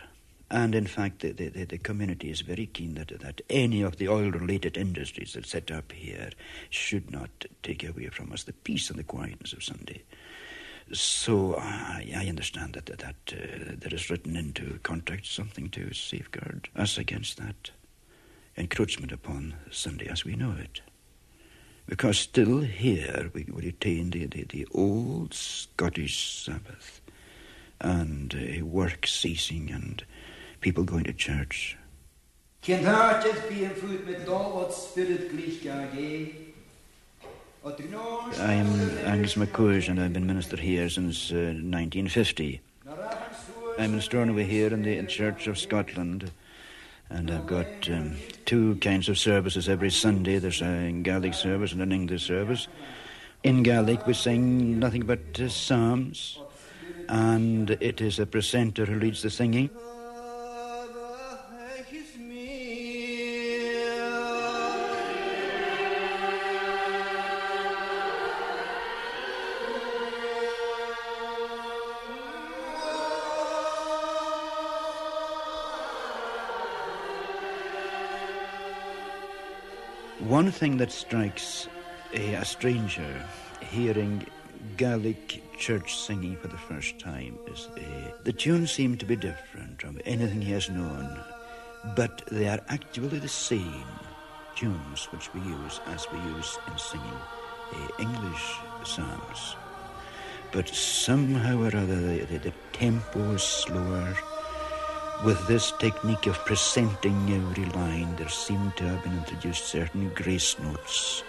And 0.52 0.76
in 0.76 0.86
fact, 0.86 1.22
the, 1.22 1.32
the, 1.32 1.64
the 1.64 1.78
community 1.78 2.30
is 2.30 2.42
very 2.42 2.66
keen 2.66 2.96
that, 2.96 3.18
that 3.22 3.40
any 3.50 3.82
of 3.82 3.96
the 3.96 4.10
oil 4.10 4.32
related 4.32 4.76
industries 4.76 5.32
that 5.32 5.46
set 5.46 5.72
up 5.72 5.94
here 5.94 6.30
should 6.70 7.10
not 7.10 7.46
take 7.64 7.88
away 7.88 8.10
from 8.10 8.34
us 8.34 8.44
the 8.44 8.52
peace 8.52 8.90
and 8.90 9.00
the 9.00 9.04
quietness 9.04 9.54
of 9.54 9.64
Sunday. 9.64 10.04
So 10.92 11.56
I, 11.56 12.12
I 12.18 12.26
understand 12.28 12.74
that, 12.74 12.88
that, 12.88 13.00
that 13.00 13.16
uh, 13.34 13.76
there 13.78 13.94
is 13.94 14.10
written 14.10 14.36
into 14.36 14.78
contracts 14.84 15.32
something 15.32 15.70
to 15.70 15.94
safeguard 15.94 16.68
us 16.76 16.98
against 16.98 17.38
that 17.38 17.72
encroachment 18.58 19.14
upon 19.14 19.56
Sunday 19.72 20.08
as 20.08 20.26
we 20.26 20.36
know 20.36 20.54
it. 20.60 20.82
Because 21.86 22.20
still 22.20 22.60
here 22.60 23.32
we 23.34 23.46
retain 23.54 24.10
the, 24.10 24.26
the, 24.26 24.44
the 24.44 24.68
old 24.74 25.34
Scottish 25.34 26.44
Sabbath 26.44 27.00
and 27.80 28.36
uh, 28.36 28.66
work 28.66 29.08
ceasing 29.08 29.72
and 29.72 30.04
people 30.62 30.84
going 30.84 31.04
to 31.04 31.14
church. 31.14 31.76
I 38.40 38.54
am 38.54 38.68
Angus 39.06 39.36
McCourt 39.36 39.90
and 39.90 40.00
I've 40.00 40.14
been 40.14 40.28
minister 40.28 40.58
here 40.58 40.88
since 40.88 41.32
uh, 41.32 41.54
1950. 41.54 42.62
I'm 43.80 43.94
in 43.94 44.02
Stornoway 44.02 44.44
here 44.44 44.72
in 44.72 44.84
the 44.84 45.04
Church 45.08 45.48
of 45.48 45.58
Scotland 45.58 46.32
and 47.10 47.32
I've 47.32 47.48
got 47.48 47.90
um, 47.90 48.16
two 48.46 48.76
kinds 48.76 49.10
of 49.10 49.18
services 49.18 49.68
every 49.68 49.90
Sunday. 49.90 50.38
There's 50.38 50.62
a 50.62 50.92
Gaelic 50.92 51.34
service 51.34 51.72
and 51.72 51.82
an 51.82 51.92
English 51.92 52.26
service. 52.26 52.68
In 53.44 53.64
Gaelic 53.64 54.06
we 54.06 54.14
sing 54.14 54.78
nothing 54.80 55.08
but 55.08 55.40
uh, 55.40 55.50
psalms 55.50 56.38
and 57.10 57.72
it 57.72 58.02
is 58.02 58.20
a 58.20 58.28
precentor 58.28 58.86
who 58.86 59.00
leads 59.00 59.24
the 59.24 59.32
singing. 59.32 59.72
One 80.42 80.52
thing 80.52 80.78
that 80.78 80.92
strikes 80.92 81.68
a, 82.16 82.34
a 82.34 82.44
stranger 82.44 83.14
hearing 83.60 84.26
Gaelic 84.76 85.44
church 85.56 85.96
singing 85.96 86.36
for 86.36 86.48
the 86.48 86.58
first 86.58 86.98
time 86.98 87.38
is 87.46 87.68
uh, 87.78 87.82
the 88.24 88.34
tunes 88.34 88.72
seem 88.72 88.98
to 88.98 89.06
be 89.06 89.16
different 89.16 89.80
from 89.80 90.02
anything 90.04 90.42
he 90.42 90.52
has 90.54 90.68
known, 90.68 91.20
but 91.96 92.24
they 92.32 92.48
are 92.48 92.60
actually 92.70 93.20
the 93.20 93.28
same 93.28 93.92
tunes 94.56 95.06
which 95.12 95.32
we 95.36 95.42
use 95.42 95.80
as 95.94 96.08
we 96.12 96.18
use 96.36 96.58
in 96.72 96.78
singing 96.80 97.22
uh, 97.76 97.88
English 98.00 98.46
psalms. 98.84 99.56
But 100.52 100.68
somehow 100.70 101.62
or 101.62 101.68
other, 101.68 102.02
the, 102.02 102.26
the, 102.26 102.38
the 102.50 102.54
tempo 102.74 103.34
is 103.34 103.44
slower. 103.44 104.18
With 105.24 105.46
this 105.46 105.72
technique 105.74 106.26
of 106.26 106.44
presenting 106.46 107.32
every 107.32 107.66
line, 107.66 108.16
there 108.16 108.28
seem 108.28 108.74
to 108.78 108.86
have 108.86 109.04
been 109.04 109.16
introduced 109.16 109.66
certain 109.66 110.10
grace 110.16 110.58
notes, 110.58 111.24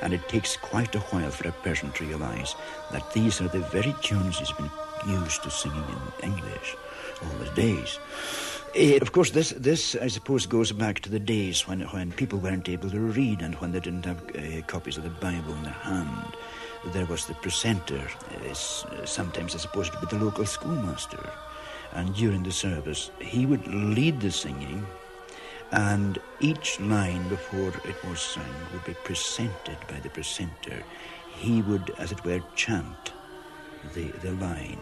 and 0.00 0.12
it 0.12 0.28
takes 0.28 0.56
quite 0.56 0.94
a 0.94 1.00
while 1.00 1.32
for 1.32 1.48
a 1.48 1.52
person 1.64 1.90
to 1.92 2.04
realize 2.04 2.54
that 2.92 3.12
these 3.12 3.40
are 3.40 3.48
the 3.48 3.66
very 3.72 3.96
tunes 4.00 4.38
he's 4.38 4.52
been 4.52 4.70
used 5.08 5.42
to 5.42 5.50
singing 5.50 5.84
in 6.22 6.30
English 6.30 6.76
all 7.20 7.38
his 7.38 7.50
days. 7.50 7.98
Eh, 8.76 8.98
of 9.02 9.10
course, 9.10 9.32
this, 9.32 9.50
this, 9.58 9.96
I 9.96 10.06
suppose, 10.06 10.46
goes 10.46 10.70
back 10.70 11.00
to 11.00 11.10
the 11.10 11.18
days 11.18 11.66
when, 11.66 11.80
when 11.80 12.12
people 12.12 12.38
weren't 12.38 12.68
able 12.68 12.90
to 12.90 13.00
read 13.00 13.42
and 13.42 13.56
when 13.56 13.72
they 13.72 13.80
didn't 13.80 14.04
have 14.04 14.22
uh, 14.36 14.62
copies 14.68 14.96
of 14.96 15.02
the 15.02 15.10
Bible 15.10 15.52
in 15.54 15.64
their 15.64 15.72
hand. 15.72 16.36
There 16.92 17.06
was 17.06 17.26
the 17.26 17.34
precentor, 17.34 18.08
uh, 18.48 18.54
sometimes, 18.54 19.56
I 19.56 19.58
suppose, 19.58 19.90
to 19.90 19.98
be 19.98 20.06
the 20.16 20.24
local 20.24 20.46
schoolmaster 20.46 21.28
and 21.94 22.14
during 22.14 22.42
the 22.42 22.52
service, 22.52 23.10
he 23.20 23.46
would 23.46 23.66
lead 23.66 24.20
the 24.20 24.30
singing, 24.30 24.86
and 25.72 26.18
each 26.40 26.80
line 26.80 27.28
before 27.28 27.72
it 27.84 28.04
was 28.04 28.20
sung 28.20 28.54
would 28.72 28.84
be 28.84 28.94
presented 29.04 29.78
by 29.88 29.98
the 30.00 30.10
precentor. 30.10 30.82
He 31.34 31.62
would, 31.62 31.92
as 31.98 32.12
it 32.12 32.24
were, 32.24 32.42
chant 32.54 33.12
the, 33.94 34.08
the 34.22 34.32
line. 34.32 34.78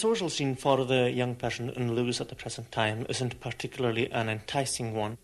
Social 0.00 0.30
scene 0.30 0.56
for 0.56 0.86
the 0.86 1.10
young 1.10 1.34
person 1.34 1.68
in 1.68 1.94
Lewis 1.94 2.22
at 2.22 2.30
the 2.30 2.34
present 2.34 2.72
time 2.72 3.04
isn't 3.10 3.38
particularly 3.38 4.10
an 4.10 4.30
enticing 4.30 4.94
one. 4.94 5.18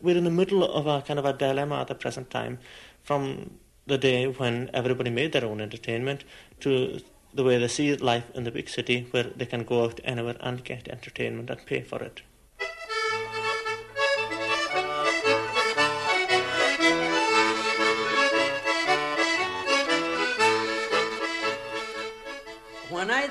We're 0.00 0.16
in 0.16 0.22
the 0.22 0.30
middle 0.30 0.62
of 0.62 0.86
a 0.86 1.02
kind 1.02 1.18
of 1.18 1.24
a 1.24 1.32
dilemma 1.32 1.80
at 1.80 1.88
the 1.88 1.96
present 1.96 2.30
time 2.30 2.60
from 3.02 3.58
the 3.88 3.98
day 3.98 4.28
when 4.28 4.70
everybody 4.72 5.10
made 5.10 5.32
their 5.32 5.44
own 5.44 5.60
entertainment 5.60 6.22
to 6.60 7.00
the 7.34 7.42
way 7.42 7.58
they 7.58 7.66
see 7.66 7.96
life 7.96 8.30
in 8.32 8.44
the 8.44 8.52
big 8.52 8.68
city 8.68 9.08
where 9.10 9.24
they 9.24 9.44
can 9.44 9.64
go 9.64 9.82
out 9.82 9.98
anywhere 10.04 10.36
and 10.38 10.62
get 10.62 10.86
entertainment 10.86 11.50
and 11.50 11.66
pay 11.66 11.80
for 11.80 12.00
it. 12.00 12.22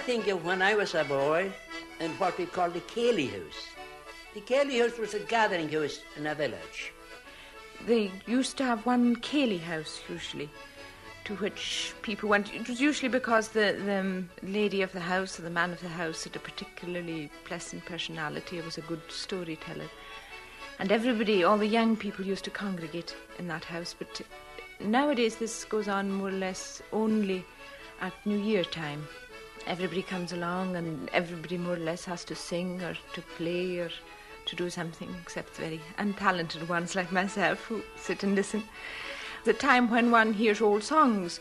Think 0.06 0.28
of 0.28 0.46
when 0.46 0.62
I 0.62 0.76
was 0.76 0.94
a 0.94 1.04
boy 1.04 1.52
in 2.00 2.12
what 2.20 2.38
we 2.38 2.46
called 2.46 2.76
the 2.76 2.82
Ceilidh 2.82 3.32
House. 3.32 3.70
The 4.36 4.42
Ceilidh 4.42 4.82
House 4.82 5.00
was 5.00 5.16
a 5.16 5.20
gathering 5.20 5.68
house 5.68 6.00
in 6.16 6.28
a 6.28 6.36
village. 6.36 6.94
They 7.88 8.12
used 8.28 8.56
to 8.58 8.66
have 8.66 8.86
one 8.86 9.16
Ceilidh 9.16 9.64
House, 9.64 10.02
usually, 10.08 10.48
to 11.24 11.34
which 11.38 11.96
people 12.04 12.30
went. 12.30 12.54
It 12.54 12.70
was 12.70 12.80
usually 12.80 13.10
because 13.10 13.48
the, 13.48 13.76
the 13.84 14.48
lady 14.48 14.84
of 14.84 14.92
the 14.92 15.00
house 15.00 15.40
or 15.40 15.42
the 15.42 15.50
man 15.50 15.72
of 15.72 15.82
the 15.82 15.90
house 15.90 16.24
had 16.24 16.36
a 16.36 16.40
particularly 16.40 17.32
pleasant 17.44 17.84
personality, 17.86 18.62
was 18.62 18.78
a 18.78 18.82
good 18.82 19.02
storyteller. 19.10 19.90
And 20.78 20.92
everybody, 20.92 21.44
all 21.44 21.58
the 21.58 21.66
young 21.66 21.98
people, 21.98 22.24
used 22.24 22.44
to 22.44 22.52
congregate 22.52 23.16
in 23.40 23.48
that 23.48 23.66
house. 23.66 23.96
But 23.98 24.22
nowadays, 24.80 25.38
this 25.38 25.66
goes 25.66 25.88
on 25.88 26.12
more 26.12 26.30
or 26.30 26.32
less 26.32 26.84
only 26.94 27.44
at 28.02 28.14
New 28.24 28.38
Year 28.38 28.64
time 28.64 29.08
everybody 29.68 30.04
comes 30.04 30.32
along 30.32 30.76
and 30.76 31.10
everybody 31.12 31.58
more 31.58 31.74
or 31.74 31.78
less 31.80 32.06
has 32.06 32.24
to 32.26 32.36
sing 32.36 32.82
or 32.82 32.96
to 33.14 33.22
play 33.38 33.80
or 33.80 33.90
to 34.46 34.56
do 34.56 34.70
something 34.70 35.14
except 35.22 35.56
very 35.56 35.82
untalented 35.98 36.68
ones 36.68 36.96
like 36.96 37.12
myself 37.12 37.66
who 37.66 37.82
sit 37.96 38.24
and 38.24 38.36
listen. 38.36 38.64
The 39.44 39.54
time 39.54 39.90
when 39.90 40.12
one 40.12 40.34
hears 40.34 40.62
old 40.62 40.84
songs 40.84 41.40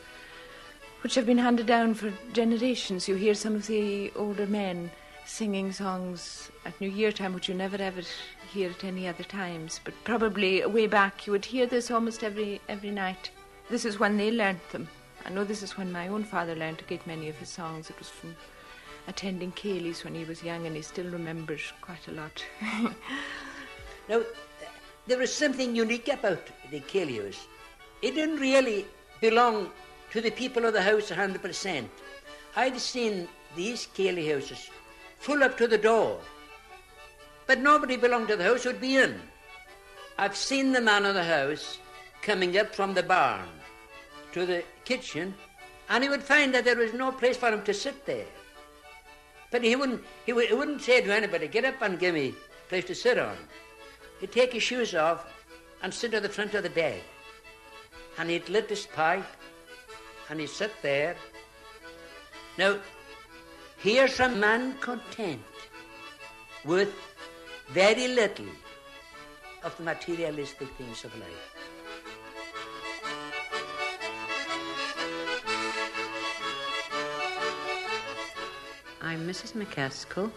which 1.03 1.15
have 1.15 1.27
been 1.27 1.39
handed 1.39 1.67
down 1.67 1.93
for 1.93 2.13
generations. 2.33 3.09
You 3.09 3.17
hear 3.17 3.35
some 3.35 3.55
of 3.55 3.67
the 3.67 4.11
older 4.17 4.47
men 4.47 4.91
singing 5.27 5.73
songs 5.73 6.51
at 6.65 6.81
New 6.81 6.89
Year 6.89 7.13
time 7.13 7.35
which 7.35 7.49
you 7.49 7.55
never 7.55 7.77
ever 7.77 8.03
hear 8.53 8.71
at 8.71 8.85
any 8.85 9.07
other 9.07 9.25
times. 9.25 9.81
But 9.85 9.95
probably 10.05 10.65
way 10.65 10.87
back 10.87 11.27
you 11.27 11.33
would 11.33 11.45
hear 11.45 11.67
this 11.67 11.91
almost 11.91 12.25
every 12.25 12.61
every 12.69 12.91
night. 12.91 13.31
This 13.69 13.85
is 13.85 13.99
when 13.99 14.17
they 14.17 14.31
learnt 14.31 14.71
them. 14.71 14.89
I 15.27 15.31
know 15.31 15.45
this 15.45 15.63
is 15.63 15.79
when 15.79 15.91
my 15.91 16.09
own 16.09 16.23
father 16.23 16.55
learned 16.55 16.79
to 16.79 16.85
get 16.85 17.07
many 17.07 17.31
of 17.31 17.37
his 17.37 17.49
songs. 17.49 17.89
It 17.89 17.99
was 17.99 18.11
from 18.11 18.37
attending 19.09 19.53
Ceilidh's 19.53 20.05
when 20.05 20.15
he 20.15 20.25
was 20.25 20.43
young, 20.43 20.67
and 20.67 20.77
he 20.77 20.83
still 20.83 21.11
remembers 21.11 21.73
quite 21.81 22.07
a 22.09 22.13
lot. 22.13 22.45
now, 24.09 24.23
there 25.07 25.19
was 25.19 25.33
something 25.33 25.75
unique 25.75 26.09
about 26.09 26.47
the 26.71 26.81
Ceilidh's. 26.81 27.47
It 28.03 28.15
didn't 28.15 28.37
really 28.37 28.85
belong 29.21 29.71
to 30.11 30.21
the 30.21 30.31
people 30.31 30.67
of 30.67 30.75
the 30.75 30.83
house 30.83 31.11
100%. 31.11 31.89
I'd 32.57 32.79
seen 32.79 33.27
these 33.57 33.87
Ceilidh 33.87 34.31
houses 34.31 34.69
full 35.19 35.43
up 35.43 35.57
to 35.57 35.67
the 35.67 35.79
door, 35.79 36.21
but 37.47 37.61
nobody 37.61 37.97
belonged 37.97 38.29
to 38.29 38.37
the 38.37 38.45
house 38.45 38.67
would 38.67 38.81
be 38.81 38.97
in. 38.97 39.21
I've 40.19 40.37
seen 40.37 40.73
the 40.73 40.83
man 40.83 41.07
of 41.07 41.15
the 41.15 41.25
house 41.25 41.79
coming 42.21 42.59
up 42.59 42.75
from 42.75 42.93
the 42.93 43.03
barn 43.03 43.49
to 44.35 44.44
the 44.44 44.64
kitchen, 44.85 45.35
and 45.88 46.03
he 46.03 46.11
would 46.11 46.23
find 46.23 46.53
that 46.55 46.64
there 46.64 46.77
was 46.77 46.92
no 46.92 47.12
place 47.12 47.37
for 47.37 47.49
him 47.51 47.62
to 47.62 47.73
sit 47.73 48.05
there. 48.05 48.27
But 49.51 49.62
he 49.62 49.77
wouldn't, 49.77 50.03
he, 50.27 50.33
w- 50.33 50.49
he 50.49 50.55
wouldn't 50.55 50.83
say 50.83 51.01
to 51.01 51.14
anybody, 51.14 51.47
get 51.47 51.64
up 51.64 51.81
and 51.81 51.99
give 51.99 52.14
me 52.14 52.29
a 52.31 52.68
place 52.68 52.85
to 52.87 52.94
sit 52.94 53.18
on. 53.18 53.37
He'd 54.20 54.33
take 54.33 54.53
his 54.53 54.62
shoes 54.62 54.94
off 54.94 55.25
and 55.83 55.94
sit 55.94 56.14
at 56.14 56.23
the 56.23 56.29
front 56.29 56.55
of 56.55 56.64
the 56.64 56.70
bed. 56.70 57.01
And 58.18 58.29
he'd 58.29 58.49
lit 58.49 58.68
his 58.68 58.87
pipe, 58.87 59.25
and 60.29 60.40
he'd 60.40 60.49
sit 60.49 60.73
there. 60.83 61.14
Now, 62.59 62.79
here's 63.79 64.18
a 64.18 64.29
man 64.29 64.79
content 64.79 65.42
with 66.64 66.92
very 67.70 68.09
little 68.09 68.47
of 69.62 69.77
the 69.77 69.85
materialistic 69.85 70.68
things 70.77 71.05
of 71.05 71.16
life. 71.18 71.54
I'm 79.05 79.29
Mrs. 79.29 79.53
McCaskill, 79.53 80.31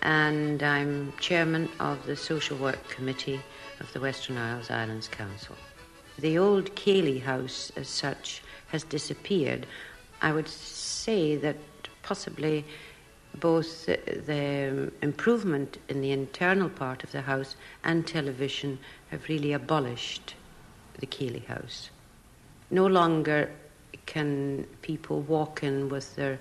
and 0.00 0.62
I'm 0.62 1.12
chairman 1.18 1.68
of 1.80 2.06
the 2.06 2.14
Social 2.14 2.56
Work 2.56 2.88
Committee 2.88 3.40
of 3.80 3.92
the 3.92 3.98
Western 3.98 4.36
Isles 4.36 4.70
Islands 4.70 5.08
Council. 5.08 5.56
The 6.20 6.38
old 6.38 6.76
Ceilidh 6.76 7.22
House, 7.22 7.72
as 7.74 7.88
such, 7.88 8.40
has 8.68 8.84
disappeared. 8.84 9.66
I 10.22 10.30
would 10.30 10.46
say 10.46 11.34
that 11.38 11.56
possibly 12.04 12.64
both 13.40 13.86
the, 13.86 13.98
the 14.24 14.92
improvement 15.02 15.78
in 15.88 16.00
the 16.00 16.12
internal 16.12 16.68
part 16.68 17.02
of 17.02 17.10
the 17.10 17.22
house 17.22 17.56
and 17.82 18.06
television 18.06 18.78
have 19.10 19.28
really 19.28 19.52
abolished 19.52 20.36
the 21.00 21.06
Ceilidh 21.08 21.46
House. 21.46 21.90
No 22.70 22.86
longer 22.86 23.50
can 24.06 24.68
people 24.82 25.22
walk 25.22 25.64
in 25.64 25.88
with 25.88 26.14
their 26.14 26.38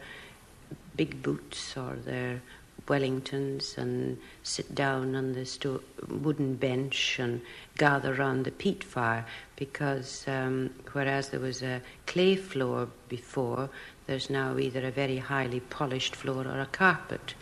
big 0.95 1.21
boots 1.21 1.75
or 1.77 1.95
their 2.05 2.41
Wellingtons 2.87 3.77
and 3.77 4.17
sit 4.43 4.75
down 4.75 5.15
on 5.15 5.33
the 5.33 5.45
sto- 5.45 5.81
wooden 6.09 6.55
bench 6.55 7.17
and 7.17 7.41
gather 7.77 8.13
round 8.13 8.45
the 8.45 8.51
peat 8.51 8.83
fire 8.83 9.25
because 9.55 10.25
um, 10.27 10.69
whereas 10.91 11.29
there 11.29 11.39
was 11.39 11.61
a 11.61 11.81
clay 12.07 12.35
floor 12.35 12.89
before, 13.07 13.69
there's 14.05 14.29
now 14.29 14.57
either 14.57 14.85
a 14.85 14.91
very 14.91 15.17
highly 15.17 15.61
polished 15.61 16.15
floor 16.15 16.45
or 16.45 16.59
a 16.59 16.65
carpet. 16.65 17.35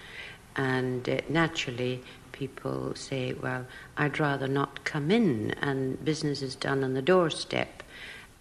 And 0.56 1.08
uh, 1.10 1.22
naturally, 1.28 2.04
people 2.32 2.94
say, 2.96 3.34
well, 3.34 3.66
I'd 3.98 4.20
rather 4.20 4.48
not 4.48 4.84
come 4.84 5.10
in 5.10 5.52
and 5.62 6.04
business 6.06 6.42
is 6.42 6.56
done 6.56 6.84
on 6.84 6.94
the 6.94 7.02
doorstep. 7.02 7.82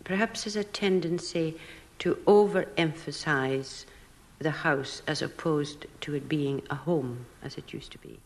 Perhaps 0.04 0.44
there's 0.44 0.56
a 0.56 0.64
tendency 0.64 1.56
to 2.00 2.16
overemphasize 2.26 3.84
the 4.40 4.50
house 4.50 5.02
as 5.06 5.20
opposed 5.20 5.84
to 6.00 6.14
it 6.14 6.26
being 6.26 6.62
a 6.70 6.74
home 6.74 7.26
as 7.42 7.58
it 7.58 7.74
used 7.74 7.92
to 7.92 7.98
be. 7.98 8.18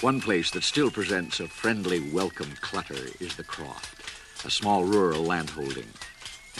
One 0.00 0.20
place 0.20 0.50
that 0.50 0.64
still 0.64 0.90
presents 0.90 1.38
a 1.38 1.46
friendly 1.46 2.00
welcome 2.00 2.52
clutter 2.60 3.06
is 3.20 3.36
the 3.36 3.44
croft, 3.44 4.44
a 4.44 4.50
small 4.50 4.82
rural 4.82 5.22
landholding. 5.22 5.86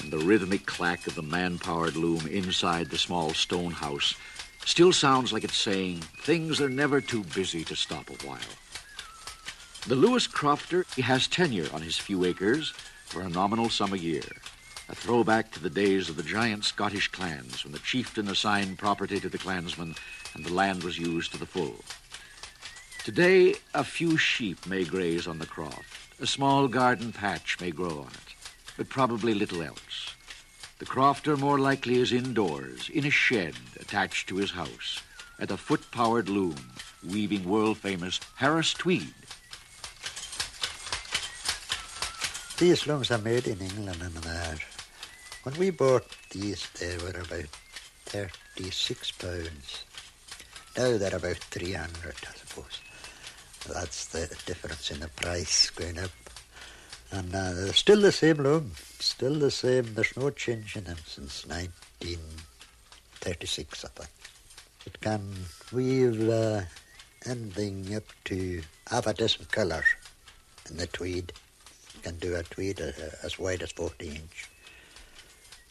And 0.01 0.11
the 0.11 0.19
rhythmic 0.19 0.67
clack 0.67 1.07
of 1.07 1.15
the 1.15 1.23
man-powered 1.23 1.97
loom 1.97 2.27
inside 2.27 2.91
the 2.91 2.99
small 2.99 3.35
stone 3.35 3.73
house 3.73 4.15
still 4.65 4.93
sounds 4.93 5.33
like 5.33 5.45
it's 5.45 5.57
saying 5.57 5.99
things 6.23 6.61
are 6.61 6.69
never 6.69 7.01
too 7.01 7.25
busy 7.35 7.65
to 7.65 7.77
stop 7.77 8.09
a 8.09 8.27
while. 8.27 8.39
The 9.87 9.97
Lewis 9.97 10.29
Crofter 10.29 10.85
he 10.95 11.03
has 11.03 11.27
tenure 11.27 11.69
on 11.73 11.83
his 11.83 11.99
few 11.99 12.25
acres 12.25 12.73
for 13.05 13.21
a 13.21 13.29
nominal 13.29 13.69
sum 13.69 13.93
a 13.93 13.97
year, 13.97 14.23
a 14.89 14.95
throwback 14.95 15.51
to 15.53 15.61
the 15.61 15.69
days 15.69 16.09
of 16.09 16.17
the 16.17 16.23
giant 16.23 16.65
Scottish 16.65 17.09
clans 17.09 17.65
when 17.65 17.73
the 17.73 17.79
chieftain 17.81 18.29
assigned 18.29 18.79
property 18.79 19.19
to 19.21 19.29
the 19.29 19.39
clansmen 19.39 19.95
and 20.35 20.45
the 20.45 20.55
land 20.55 20.85
was 20.85 20.99
used 20.99 21.33
to 21.33 21.39
the 21.39 21.47
full. 21.47 21.85
Today, 23.05 23.57
a 23.75 23.83
few 23.83 24.17
sheep 24.17 24.65
may 24.67 24.85
graze 24.85 25.27
on 25.27 25.41
the 25.41 25.47
croft. 25.47 26.21
A 26.21 26.27
small 26.27 26.69
garden 26.69 27.13
patch 27.13 27.59
may 27.61 27.73
grow 27.73 27.99
on 27.99 28.07
it, 28.07 28.32
but 28.77 28.89
probably 28.89 29.35
little 29.35 29.63
else. 29.63 30.15
The 30.79 30.87
crofter 30.87 31.39
more 31.39 31.59
likely 31.59 31.99
is 31.99 32.13
indoors, 32.13 32.89
in 32.93 33.05
a 33.07 33.11
shed 33.11 33.55
attached 33.81 34.29
to 34.29 34.37
his 34.37 34.51
house, 34.51 35.03
at 35.39 35.51
a 35.51 35.57
foot-powered 35.57 36.29
loom, 36.29 36.57
weaving 37.09 37.45
world-famous 37.45 38.21
Harris 38.37 38.75
tweed. 38.75 39.15
These 42.59 42.87
looms 42.87 43.11
are 43.11 43.19
made 43.19 43.47
in 43.47 43.61
England 43.61 44.03
and 44.03 44.15
there. 44.15 44.59
When 45.43 45.57
we 45.57 45.71
bought 45.71 46.07
these, 46.31 46.69
they 46.79 46.97
were 46.99 47.11
about 47.11 47.49
36 48.07 49.11
pounds. 49.13 49.85
Now 50.77 50.97
they're 50.97 51.17
about 51.17 51.37
300, 51.37 52.15
I 52.23 52.35
suppose. 52.37 52.81
That's 53.69 54.07
the 54.07 54.27
difference 54.47 54.91
in 54.91 55.01
the 55.01 55.09
price 55.09 55.71
going 55.71 55.99
up. 55.99 56.11
And 57.13 57.33
uh, 57.35 57.53
they're 57.53 57.75
still 57.75 58.01
the 58.01 58.11
same 58.11 58.39
loom, 58.39 58.73
still 58.99 59.35
the 59.35 59.51
same. 59.51 59.93
There's 59.93 60.17
no 60.17 60.31
change 60.31 60.77
in 60.77 60.85
them 60.85 60.97
since 61.07 61.47
1936, 61.47 63.85
I 63.85 63.89
think. 63.89 64.09
It 64.87 64.99
can 65.03 65.21
weave 65.71 66.27
uh, 66.29 66.63
anything 67.27 67.95
up 67.95 68.05
to 68.25 68.63
half 68.89 69.07
a 69.07 69.13
dozen 69.13 69.45
colours 69.51 69.85
in 70.71 70.79
the 70.79 70.87
tweed. 70.87 71.35
Can 72.03 72.17
do 72.17 72.35
a 72.35 72.43
tweed 72.43 72.81
uh, 72.81 72.93
as 73.23 73.39
wide 73.39 73.63
as 73.63 73.73
40 73.73 74.09
inch. 74.09 74.49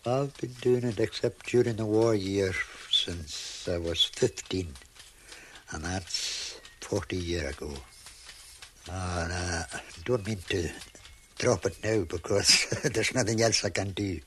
I've 0.06 0.38
been 0.38 0.54
doing 0.62 0.84
it 0.84 1.00
except 1.00 1.48
during 1.48 1.76
the 1.76 1.86
war 1.86 2.14
year 2.16 2.54
since 2.92 3.68
I 3.68 3.80
was 3.80 4.06
15, 4.06 4.76
and 5.72 5.84
that's 5.84 6.60
40 6.82 7.18
years 7.18 7.56
ago. 7.56 7.74
And 8.92 9.32
uh, 9.32 9.64
I 9.74 9.82
don't 10.06 10.26
mean 10.26 10.40
to 10.50 10.70
drop 11.42 11.66
it 11.66 11.84
now 11.84 12.04
because 12.04 12.68
there's 12.84 13.16
nothing 13.16 13.42
else 13.42 13.66
I 13.66 13.72
can 13.72 13.92
do. 13.92 14.20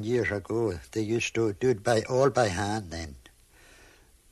Years 0.00 0.30
ago, 0.30 0.78
they 0.92 1.00
used 1.00 1.34
to 1.34 1.52
do 1.54 1.70
it 1.70 1.82
by 1.82 2.02
all 2.02 2.30
by 2.30 2.46
hand 2.46 2.92
then. 2.92 3.16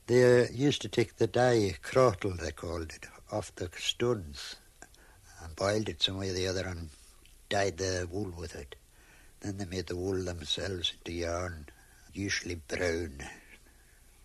They 0.06 0.48
used 0.50 0.82
to 0.82 0.88
take 0.88 1.16
the 1.16 1.26
dye, 1.26 1.74
crottle 1.82 2.36
they 2.36 2.52
called 2.52 2.92
it, 2.92 3.06
off 3.32 3.52
the 3.56 3.68
stones 3.76 4.54
and 5.42 5.56
boiled 5.56 5.88
it 5.88 6.00
some 6.00 6.18
way 6.18 6.30
or 6.30 6.34
the 6.34 6.46
other 6.46 6.68
and 6.68 6.88
dyed 7.48 7.78
the 7.78 8.06
wool 8.08 8.32
with 8.38 8.54
it. 8.54 8.76
Then 9.40 9.58
they 9.58 9.64
made 9.64 9.88
the 9.88 9.96
wool 9.96 10.22
themselves 10.22 10.92
into 10.92 11.18
yarn, 11.18 11.66
usually 12.12 12.60
brown 12.68 13.24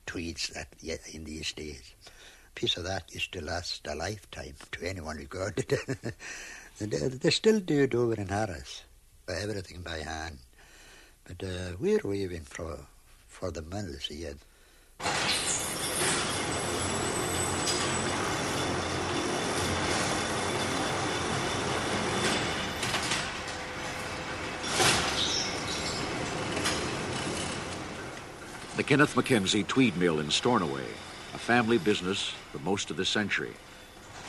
tweeds 0.05 0.49
that 0.49 0.67
in 1.11 1.23
these 1.23 1.53
days 1.53 1.95
A 2.05 2.59
piece 2.59 2.77
of 2.77 2.83
that 2.83 3.11
used 3.11 3.31
to 3.31 3.41
last 3.41 3.87
a 3.87 3.95
lifetime 3.95 4.55
to 4.73 4.87
anyone 4.87 5.17
who 5.17 5.25
got 5.25 5.57
it. 5.57 5.73
they 6.79 7.29
still 7.31 7.59
do 7.59 7.83
it 7.83 7.95
over 7.95 8.13
in 8.15 8.27
Harris, 8.27 8.83
everything 9.27 9.81
by 9.81 9.97
hand. 9.97 10.37
But 11.23 11.43
uh, 11.43 11.75
we're 11.79 12.01
weaving 12.03 12.43
for, 12.43 12.79
for 13.27 13.51
the 13.51 13.61
mills 13.61 14.05
here. 14.05 14.35
The 28.75 28.83
Kenneth 28.83 29.15
Mackenzie 29.15 29.63
Tweed 29.63 29.97
Mill 29.97 30.19
in 30.19 30.29
Stornoway 30.29 30.85
a 31.33 31.37
family 31.37 31.77
business 31.77 32.33
for 32.51 32.59
most 32.59 32.89
of 32.89 32.97
the 32.97 33.05
century, 33.05 33.53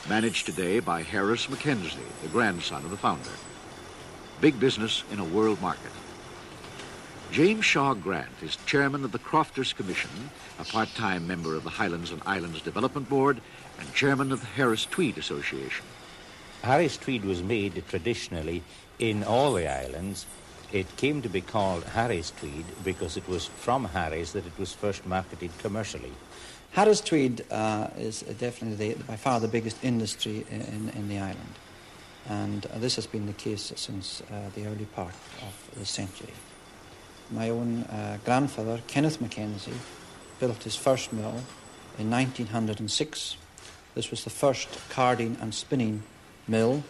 managed 0.07 0.45
today 0.45 0.79
by 0.79 1.01
Harris 1.03 1.49
Mackenzie, 1.49 1.97
the 2.21 2.29
grandson 2.29 2.83
of 2.85 2.91
the 2.91 2.97
founder. 2.97 3.29
Big 4.39 4.59
business 4.59 5.03
in 5.11 5.19
a 5.19 5.23
world 5.23 5.61
market. 5.61 5.91
James 7.31 7.65
Shaw 7.65 7.93
Grant 7.93 8.31
is 8.41 8.57
chairman 8.65 9.03
of 9.03 9.11
the 9.11 9.19
Crofters 9.19 9.73
Commission, 9.73 10.09
a 10.59 10.63
part-time 10.63 11.27
member 11.27 11.55
of 11.55 11.63
the 11.63 11.69
Highlands 11.69 12.11
and 12.11 12.21
Islands 12.25 12.61
Development 12.61 13.07
Board, 13.07 13.39
and 13.79 13.93
chairman 13.93 14.31
of 14.31 14.39
the 14.39 14.47
Harris 14.47 14.85
Tweed 14.85 15.17
Association. 15.17 15.85
Harris 16.63 16.97
Tweed 16.97 17.23
was 17.23 17.43
made 17.43 17.83
traditionally 17.87 18.63
in 18.97 19.23
all 19.23 19.53
the 19.53 19.67
islands. 19.67 20.25
It 20.71 20.97
came 20.97 21.21
to 21.21 21.29
be 21.29 21.41
called 21.41 21.83
Harris 21.83 22.31
Tweed 22.31 22.65
because 22.83 23.15
it 23.15 23.27
was 23.27 23.45
from 23.45 23.85
Harris 23.85 24.31
that 24.31 24.45
it 24.45 24.57
was 24.57 24.73
first 24.73 25.05
marketed 25.05 25.51
commercially. 25.59 26.11
Harris 26.71 27.01
Tweed 27.01 27.45
uh, 27.51 27.87
is 27.97 28.21
definitely 28.21 28.93
the, 28.93 29.03
by 29.03 29.15
far 29.15 29.39
the 29.39 29.47
biggest 29.47 29.83
industry 29.83 30.45
in, 30.51 30.91
in 30.95 31.09
the 31.09 31.17
island, 31.17 31.59
and 32.27 32.65
uh, 32.67 32.77
this 32.77 32.95
has 32.95 33.07
been 33.07 33.25
the 33.25 33.33
case 33.33 33.73
since 33.75 34.21
uh, 34.31 34.49
the 34.53 34.67
early 34.67 34.85
part 34.85 35.15
of 35.41 35.79
the 35.79 35.85
century. 35.85 36.33
My 37.31 37.49
own 37.49 37.83
uh, 37.83 38.19
grandfather, 38.23 38.81
Kenneth 38.87 39.19
Mackenzie, 39.19 39.73
built 40.39 40.63
his 40.63 40.75
first 40.75 41.11
mill 41.11 41.43
in 41.97 42.09
1906. 42.09 43.37
This 43.95 44.11
was 44.11 44.23
the 44.23 44.29
first 44.29 44.69
carding 44.89 45.37
and 45.41 45.53
spinning 45.53 46.03
mill 46.47 46.83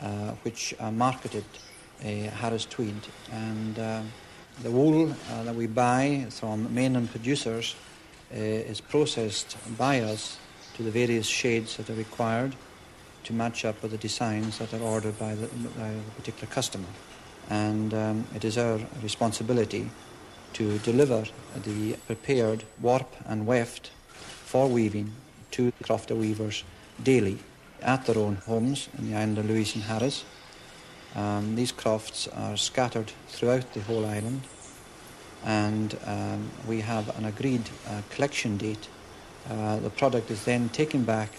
uh, 0.00 0.32
which 0.42 0.74
uh, 0.80 0.90
marketed 0.90 1.44
Harris 2.00 2.64
Tweed, 2.64 2.94
and 3.30 3.74
the 3.74 4.70
wool 4.70 5.14
that 5.44 5.54
we 5.54 5.66
buy 5.66 6.26
from 6.30 6.72
mainland 6.72 7.10
producers 7.10 7.74
is 8.30 8.80
processed 8.80 9.56
by 9.76 10.00
us 10.00 10.38
to 10.76 10.82
the 10.82 10.90
various 10.90 11.26
shades 11.26 11.76
that 11.76 11.90
are 11.90 11.94
required 11.94 12.54
to 13.24 13.32
match 13.32 13.64
up 13.64 13.82
with 13.82 13.90
the 13.90 13.98
designs 13.98 14.58
that 14.58 14.72
are 14.72 14.82
ordered 14.82 15.18
by 15.18 15.34
the, 15.34 15.46
by 15.78 15.90
the 15.90 16.10
particular 16.16 16.52
customer. 16.52 16.88
And 17.48 17.92
um, 17.92 18.24
it 18.34 18.44
is 18.44 18.56
our 18.56 18.80
responsibility 19.02 19.90
to 20.54 20.78
deliver 20.78 21.24
the 21.64 21.94
prepared 22.06 22.64
warp 22.80 23.14
and 23.26 23.46
weft 23.46 23.90
for 24.44 24.68
weaving 24.68 25.12
to 25.52 25.72
the 25.78 25.84
crofter 25.84 26.16
weavers 26.16 26.64
daily 27.02 27.38
at 27.82 28.06
their 28.06 28.18
own 28.18 28.36
homes 28.36 28.88
in 28.98 29.10
the 29.10 29.16
island 29.16 29.38
of 29.38 29.48
Lewis 29.48 29.74
and 29.74 29.84
Harris. 29.84 30.24
Um, 31.14 31.56
these 31.56 31.72
crofts 31.72 32.28
are 32.28 32.56
scattered 32.56 33.12
throughout 33.28 33.72
the 33.74 33.80
whole 33.80 34.06
island 34.06 34.42
and 35.44 35.96
um, 36.06 36.50
we 36.68 36.80
have 36.80 37.16
an 37.18 37.24
agreed 37.24 37.62
uh, 37.88 38.02
collection 38.10 38.56
date. 38.56 38.88
Uh, 39.48 39.76
the 39.80 39.90
product 39.90 40.30
is 40.30 40.44
then 40.44 40.68
taken 40.68 41.04
back 41.04 41.30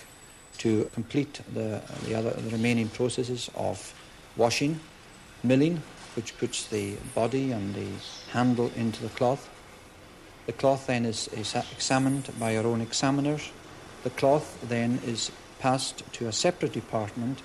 to 0.57 0.89
complete 0.93 1.41
the, 1.53 1.81
the, 2.05 2.15
other, 2.15 2.31
the 2.31 2.49
remaining 2.49 2.89
processes 2.89 3.49
of 3.55 3.93
washing, 4.37 4.79
milling, 5.43 5.81
which 6.15 6.37
puts 6.37 6.65
the 6.67 6.95
body 7.15 7.51
and 7.51 7.73
the 7.73 7.87
handle 8.31 8.71
into 8.75 9.01
the 9.01 9.09
cloth. 9.09 9.49
The 10.45 10.53
cloth 10.53 10.87
then 10.87 11.05
is, 11.05 11.27
is 11.29 11.55
examined 11.71 12.29
by 12.39 12.57
our 12.57 12.65
own 12.65 12.81
examiners. 12.81 13.51
The 14.03 14.09
cloth 14.09 14.57
then 14.67 14.99
is 15.05 15.31
passed 15.59 16.03
to 16.13 16.27
a 16.27 16.31
separate 16.31 16.73
department 16.73 17.41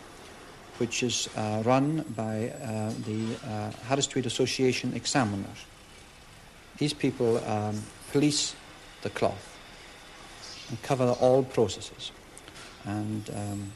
which 0.79 1.03
is 1.03 1.29
uh, 1.37 1.63
run 1.65 2.05
by 2.17 2.51
uh, 2.51 2.93
the 3.07 3.37
uh, 3.47 3.71
Harris 3.89 4.07
Tweed 4.07 4.27
Association 4.27 4.93
examiners. 4.95 5.65
These 6.79 6.95
people 6.95 7.45
um, 7.47 7.83
police 8.13 8.55
the 9.03 9.11
cloth 9.11 9.57
and 10.69 10.81
cover 10.83 11.11
all 11.21 11.43
processes. 11.43 12.13
And 12.85 13.31
um, 13.31 13.73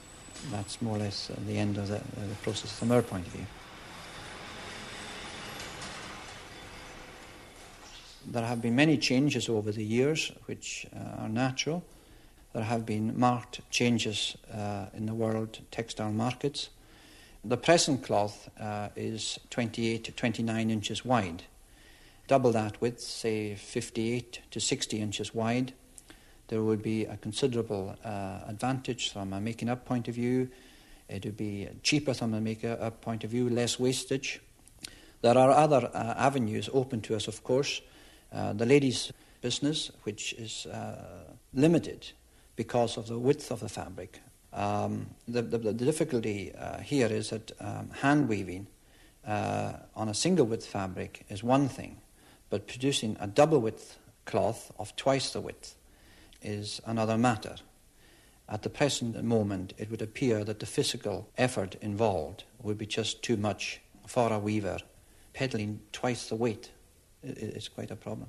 that's 0.51 0.81
more 0.81 0.97
or 0.97 1.01
less 1.01 1.31
the 1.47 1.59
end 1.59 1.79
of 1.79 1.89
the, 1.89 2.01
the 2.17 2.35
process 2.43 2.79
from 2.79 2.93
our 2.93 3.03
point 3.03 3.27
of 3.27 3.33
view. 3.33 3.47
there 8.31 8.45
have 8.45 8.63
been 8.63 8.77
many 8.77 8.97
changes 8.97 9.49
over 9.49 9.73
the 9.73 9.85
years, 9.85 10.33
which 10.47 10.87
uh, 10.95 11.23
are 11.23 11.29
natural. 11.29 11.83
There 12.53 12.63
have 12.63 12.87
been 12.87 13.19
marked 13.19 13.61
changes 13.71 14.37
uh, 14.53 14.87
in 14.95 15.07
the 15.07 15.15
world 15.15 15.61
textile 15.71 16.13
markets. 16.13 16.71
The 17.45 17.57
present 17.57 18.03
cloth 18.03 18.51
uh, 18.61 18.89
is 18.97 19.39
28 19.51 20.05
to 20.05 20.13
29 20.13 20.71
inches 20.71 21.05
wide. 21.05 21.45
Double 22.31 22.53
that 22.53 22.81
width, 22.81 23.01
say 23.01 23.57
58 23.57 24.43
to 24.53 24.61
60 24.61 25.01
inches 25.01 25.35
wide, 25.35 25.73
there 26.47 26.63
would 26.63 26.81
be 26.81 27.05
a 27.05 27.17
considerable 27.17 27.97
uh, 28.05 28.43
advantage 28.47 29.13
from 29.13 29.33
a 29.33 29.41
making 29.41 29.69
up 29.69 29.85
point 29.85 30.07
of 30.07 30.15
view. 30.15 30.49
It 31.09 31.25
would 31.25 31.37
be 31.37 31.69
cheaper 31.83 32.15
from 32.15 32.33
a 32.35 32.41
making 32.41 32.71
up 32.71 33.01
point 33.01 33.25
of 33.25 33.31
view, 33.31 33.51
less 33.51 33.81
wastage. 33.81 34.41
There 35.23 35.37
are 35.37 35.51
other 35.51 35.91
uh, 35.93 36.15
avenues 36.17 36.71
open 36.73 37.01
to 37.01 37.17
us, 37.17 37.27
of 37.27 37.43
course. 37.43 37.81
Uh, 38.33 38.53
the 38.53 38.65
ladies' 38.65 39.11
business, 39.41 39.91
which 40.05 40.33
is 40.35 40.67
uh, 40.67 41.35
limited 41.53 42.13
because 42.55 42.97
of 42.97 43.09
the 43.09 43.19
width 43.19 43.51
of 43.51 43.59
the 43.59 43.69
fabric. 43.69 44.21
Um, 44.53 45.09
the, 45.27 45.43
the, 45.43 45.59
the, 45.59 45.73
difficulty 45.73 46.55
uh, 46.55 46.79
here 46.79 47.09
is 47.09 47.31
that 47.31 47.51
um, 47.59 47.91
hand 47.91 48.29
weaving 48.29 48.69
uh, 49.27 49.73
on 49.97 50.09
a 50.09 50.15
single 50.15 50.47
width 50.47 50.67
fabric 50.67 51.27
is 51.29 51.43
one 51.43 51.69
thing, 51.69 51.97
but 52.51 52.67
producing 52.67 53.17
a 53.21 53.27
double 53.27 53.61
width 53.61 53.99
cloth 54.27 54.73
of 54.79 54.95
twice 54.97 55.31
the 55.31 55.41
width 55.41 55.77
is 56.43 56.81
another 56.85 57.17
matter. 57.17 57.57
At 58.49 58.63
the 58.63 58.71
present 58.71 59.23
moment, 59.23 59.75
it 59.79 59.91
would 59.91 60.03
appear 60.03 60.43
that 60.45 60.59
the 60.59 60.67
physical 60.67 61.29
effort 61.39 61.77
involved 61.81 62.45
would 62.61 62.79
be 62.79 62.87
just 62.87 63.23
too 63.23 63.37
much 63.37 63.81
for 64.07 64.33
a 64.33 64.39
weaver. 64.39 64.79
Pedalling 65.33 65.81
twice 65.93 66.29
the 66.29 66.35
weight 66.35 66.73
is 67.23 67.69
quite 67.69 67.93
a 67.93 67.97
problem. 67.97 68.29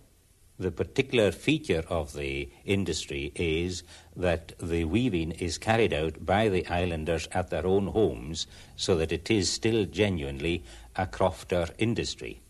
The 0.59 0.72
particular 0.72 1.32
feature 1.32 1.84
of 1.89 2.13
the 2.13 2.49
industry 2.65 3.32
is 3.34 3.82
that 4.15 4.53
the 4.59 4.86
weaving 4.86 5.32
is 5.32 5.57
carried 5.57 5.91
out 5.91 6.24
by 6.24 6.49
the 6.49 6.67
islanders 6.67 7.28
at 7.32 7.49
their 7.49 7.65
own 7.65 7.88
homes 7.88 8.45
so 8.76 8.95
that 8.97 9.11
it 9.11 9.32
is 9.32 9.51
still 9.51 9.86
genuinely 9.86 10.63
a 10.95 11.07
crofter 11.07 11.72
industry. 11.80 12.41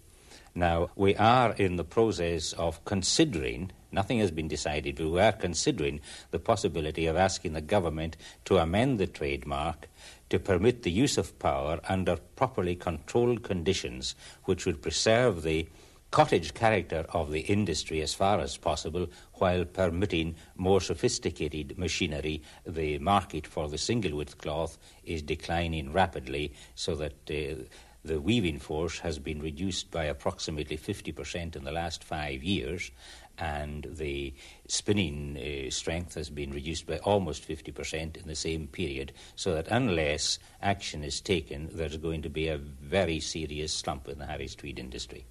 Now, 0.54 0.90
we 0.96 1.16
are 1.16 1.54
in 1.54 1.78
the 1.78 1.84
process 1.84 2.54
of 2.54 2.84
considering 2.86 3.72
Nothing 3.92 4.20
has 4.20 4.32
been 4.32 4.48
decided, 4.48 4.96
but 4.96 5.10
we 5.10 5.20
are 5.20 5.34
considering 5.34 6.00
the 6.32 6.40
possibility 6.40 7.08
of 7.08 7.18
asking 7.18 7.54
the 7.54 7.62
government 7.62 8.16
to 8.46 8.58
amend 8.58 9.00
the 9.00 9.08
trademark 9.08 9.90
to 10.30 10.40
permit 10.40 10.84
the 10.84 10.92
use 10.92 11.18
of 11.18 11.38
power 11.40 11.82
under 11.90 12.16
properly 12.16 12.76
controlled 12.76 13.44
conditions 13.44 14.16
which 14.46 14.66
would 14.66 14.82
preserve 14.82 15.44
the 15.44 15.68
cottage 16.10 16.54
character 16.54 17.06
of 17.10 17.32
the 17.32 17.42
industry 17.42 18.02
as 18.02 18.14
far 18.14 18.40
as 18.40 18.58
possible 18.58 19.08
while 19.36 19.66
permitting 19.66 20.36
more 20.56 20.80
sophisticated 20.80 21.78
machinery. 21.78 22.42
The 22.66 22.98
market 23.00 23.46
for 23.46 23.68
the 23.68 23.78
single 23.78 24.18
width 24.18 24.38
cloth 24.38 24.78
is 25.04 25.22
declining 25.22 25.92
rapidly 25.92 26.54
so 26.76 26.96
that 26.96 27.30
uh, 27.30 27.64
the 28.04 28.20
weaving 28.20 28.60
force 28.60 29.00
has 29.00 29.20
been 29.20 29.42
reduced 29.42 29.92
by 29.92 30.06
approximately 30.06 30.78
50% 30.78 31.56
in 31.56 31.64
the 31.64 31.72
last 31.72 32.04
five 32.04 32.44
years, 32.44 32.92
and 33.38 33.88
the 33.90 34.34
spinning 34.68 35.38
uh, 35.38 35.70
strength 35.70 36.16
has 36.16 36.30
been 36.30 36.52
reduced 36.52 36.88
by 36.88 36.98
almost 37.00 37.48
50% 37.48 38.18
in 38.18 38.28
the 38.28 38.36
same 38.36 38.68
period, 38.68 39.14
so 39.36 39.54
that 39.54 39.68
unless 39.70 40.40
action 40.62 41.04
is 41.04 41.22
taken, 41.22 41.70
there's 41.72 41.98
going 41.98 42.22
to 42.22 42.30
be 42.30 42.48
a 42.48 42.58
very 42.58 43.20
serious 43.20 43.74
slump 43.74 44.08
in 44.08 44.20
the 44.20 44.26
Harris 44.26 44.56
Tweed 44.56 44.80
industry. 44.80 45.26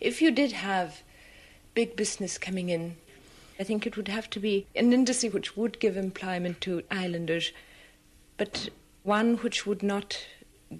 If 0.00 0.22
you 0.22 0.30
did 0.30 0.52
have 0.52 1.02
big 1.74 1.96
business 1.96 2.38
coming 2.38 2.68
in, 2.68 2.96
I 3.58 3.64
think 3.64 3.86
it 3.86 3.96
would 3.96 4.08
have 4.08 4.30
to 4.30 4.40
be 4.40 4.66
an 4.76 4.92
industry 4.92 5.28
which 5.28 5.56
would 5.56 5.80
give 5.80 5.96
employment 5.96 6.60
to 6.62 6.82
islanders, 6.90 7.52
but 8.36 8.68
one 9.02 9.36
which 9.38 9.66
would 9.66 9.82
not 9.82 10.24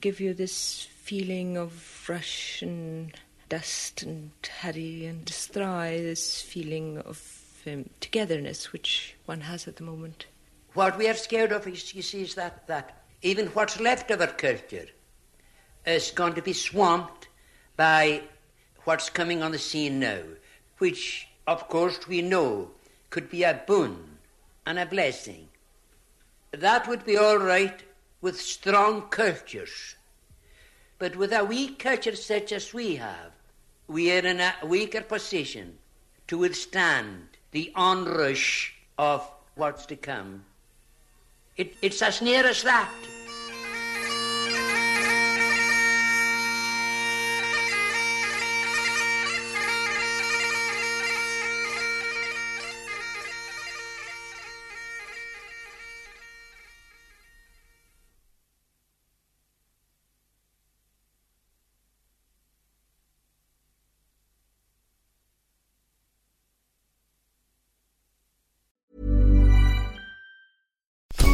give 0.01 0.20
you 0.20 0.34
this 0.34 0.86
feeling 1.03 1.57
of 1.57 2.07
rush 2.09 2.62
and 2.62 3.12
dust 3.49 4.03
and 4.03 4.30
hurry 4.61 5.07
and 5.07 5.24
destroy 5.24 6.01
this 6.03 6.43
feeling 6.43 6.99
of 6.99 7.20
um, 7.66 7.89
togetherness 8.01 8.72
which 8.72 9.16
one 9.26 9.41
has 9.41 9.66
at 9.66 9.76
the 9.76 9.82
moment. 9.82 10.26
What 10.74 10.99
we 10.99 11.09
are 11.09 11.14
scared 11.14 11.53
of 11.53 11.66
is, 11.66 11.95
you 11.95 12.03
see, 12.03 12.22
is 12.22 12.34
that, 12.34 12.66
that 12.66 13.03
even 13.22 13.47
what's 13.49 13.80
left 13.80 14.11
of 14.11 14.20
our 14.20 14.26
culture 14.26 14.86
is 15.86 16.11
going 16.11 16.34
to 16.34 16.43
be 16.43 16.53
swamped 16.53 17.28
by 17.76 18.22
what's 18.84 19.11
coming 19.11 19.43
on 19.43 19.53
the 19.53 19.59
scene 19.59 19.99
now, 19.99 20.20
which, 20.78 21.28
of 21.47 21.68
course, 21.68 22.07
we 22.07 22.22
know 22.22 22.70
could 23.11 23.30
be 23.30 23.43
a 23.43 23.62
boon 23.66 24.18
and 24.66 24.78
a 24.78 24.86
blessing. 24.86 25.49
That 26.53 26.86
would 26.86 27.05
be 27.05 27.16
all 27.16 27.39
right 27.39 27.82
with 28.21 28.41
strong 28.41 29.03
cultures. 29.03 29.97
But 30.99 31.16
with 31.16 31.33
a 31.33 31.45
weak 31.45 31.79
culture 31.79 32.16
such 32.16 32.53
as 32.53 32.75
we 32.75 32.97
have, 32.97 33.33
we 33.87 34.12
are 34.12 34.27
in 34.27 34.41
a 34.41 34.55
weaker 34.64 35.01
position 35.01 35.79
to 36.27 36.39
withstand 36.39 37.29
the 37.53 37.73
onrush 37.75 38.75
of 38.99 39.29
what's 39.55 39.87
to 39.87 39.97
come. 39.97 40.45
It, 41.57 41.75
it's 41.83 42.03
as 42.03 42.21
near 42.21 42.45
as 42.45 42.62
that. 42.62 42.93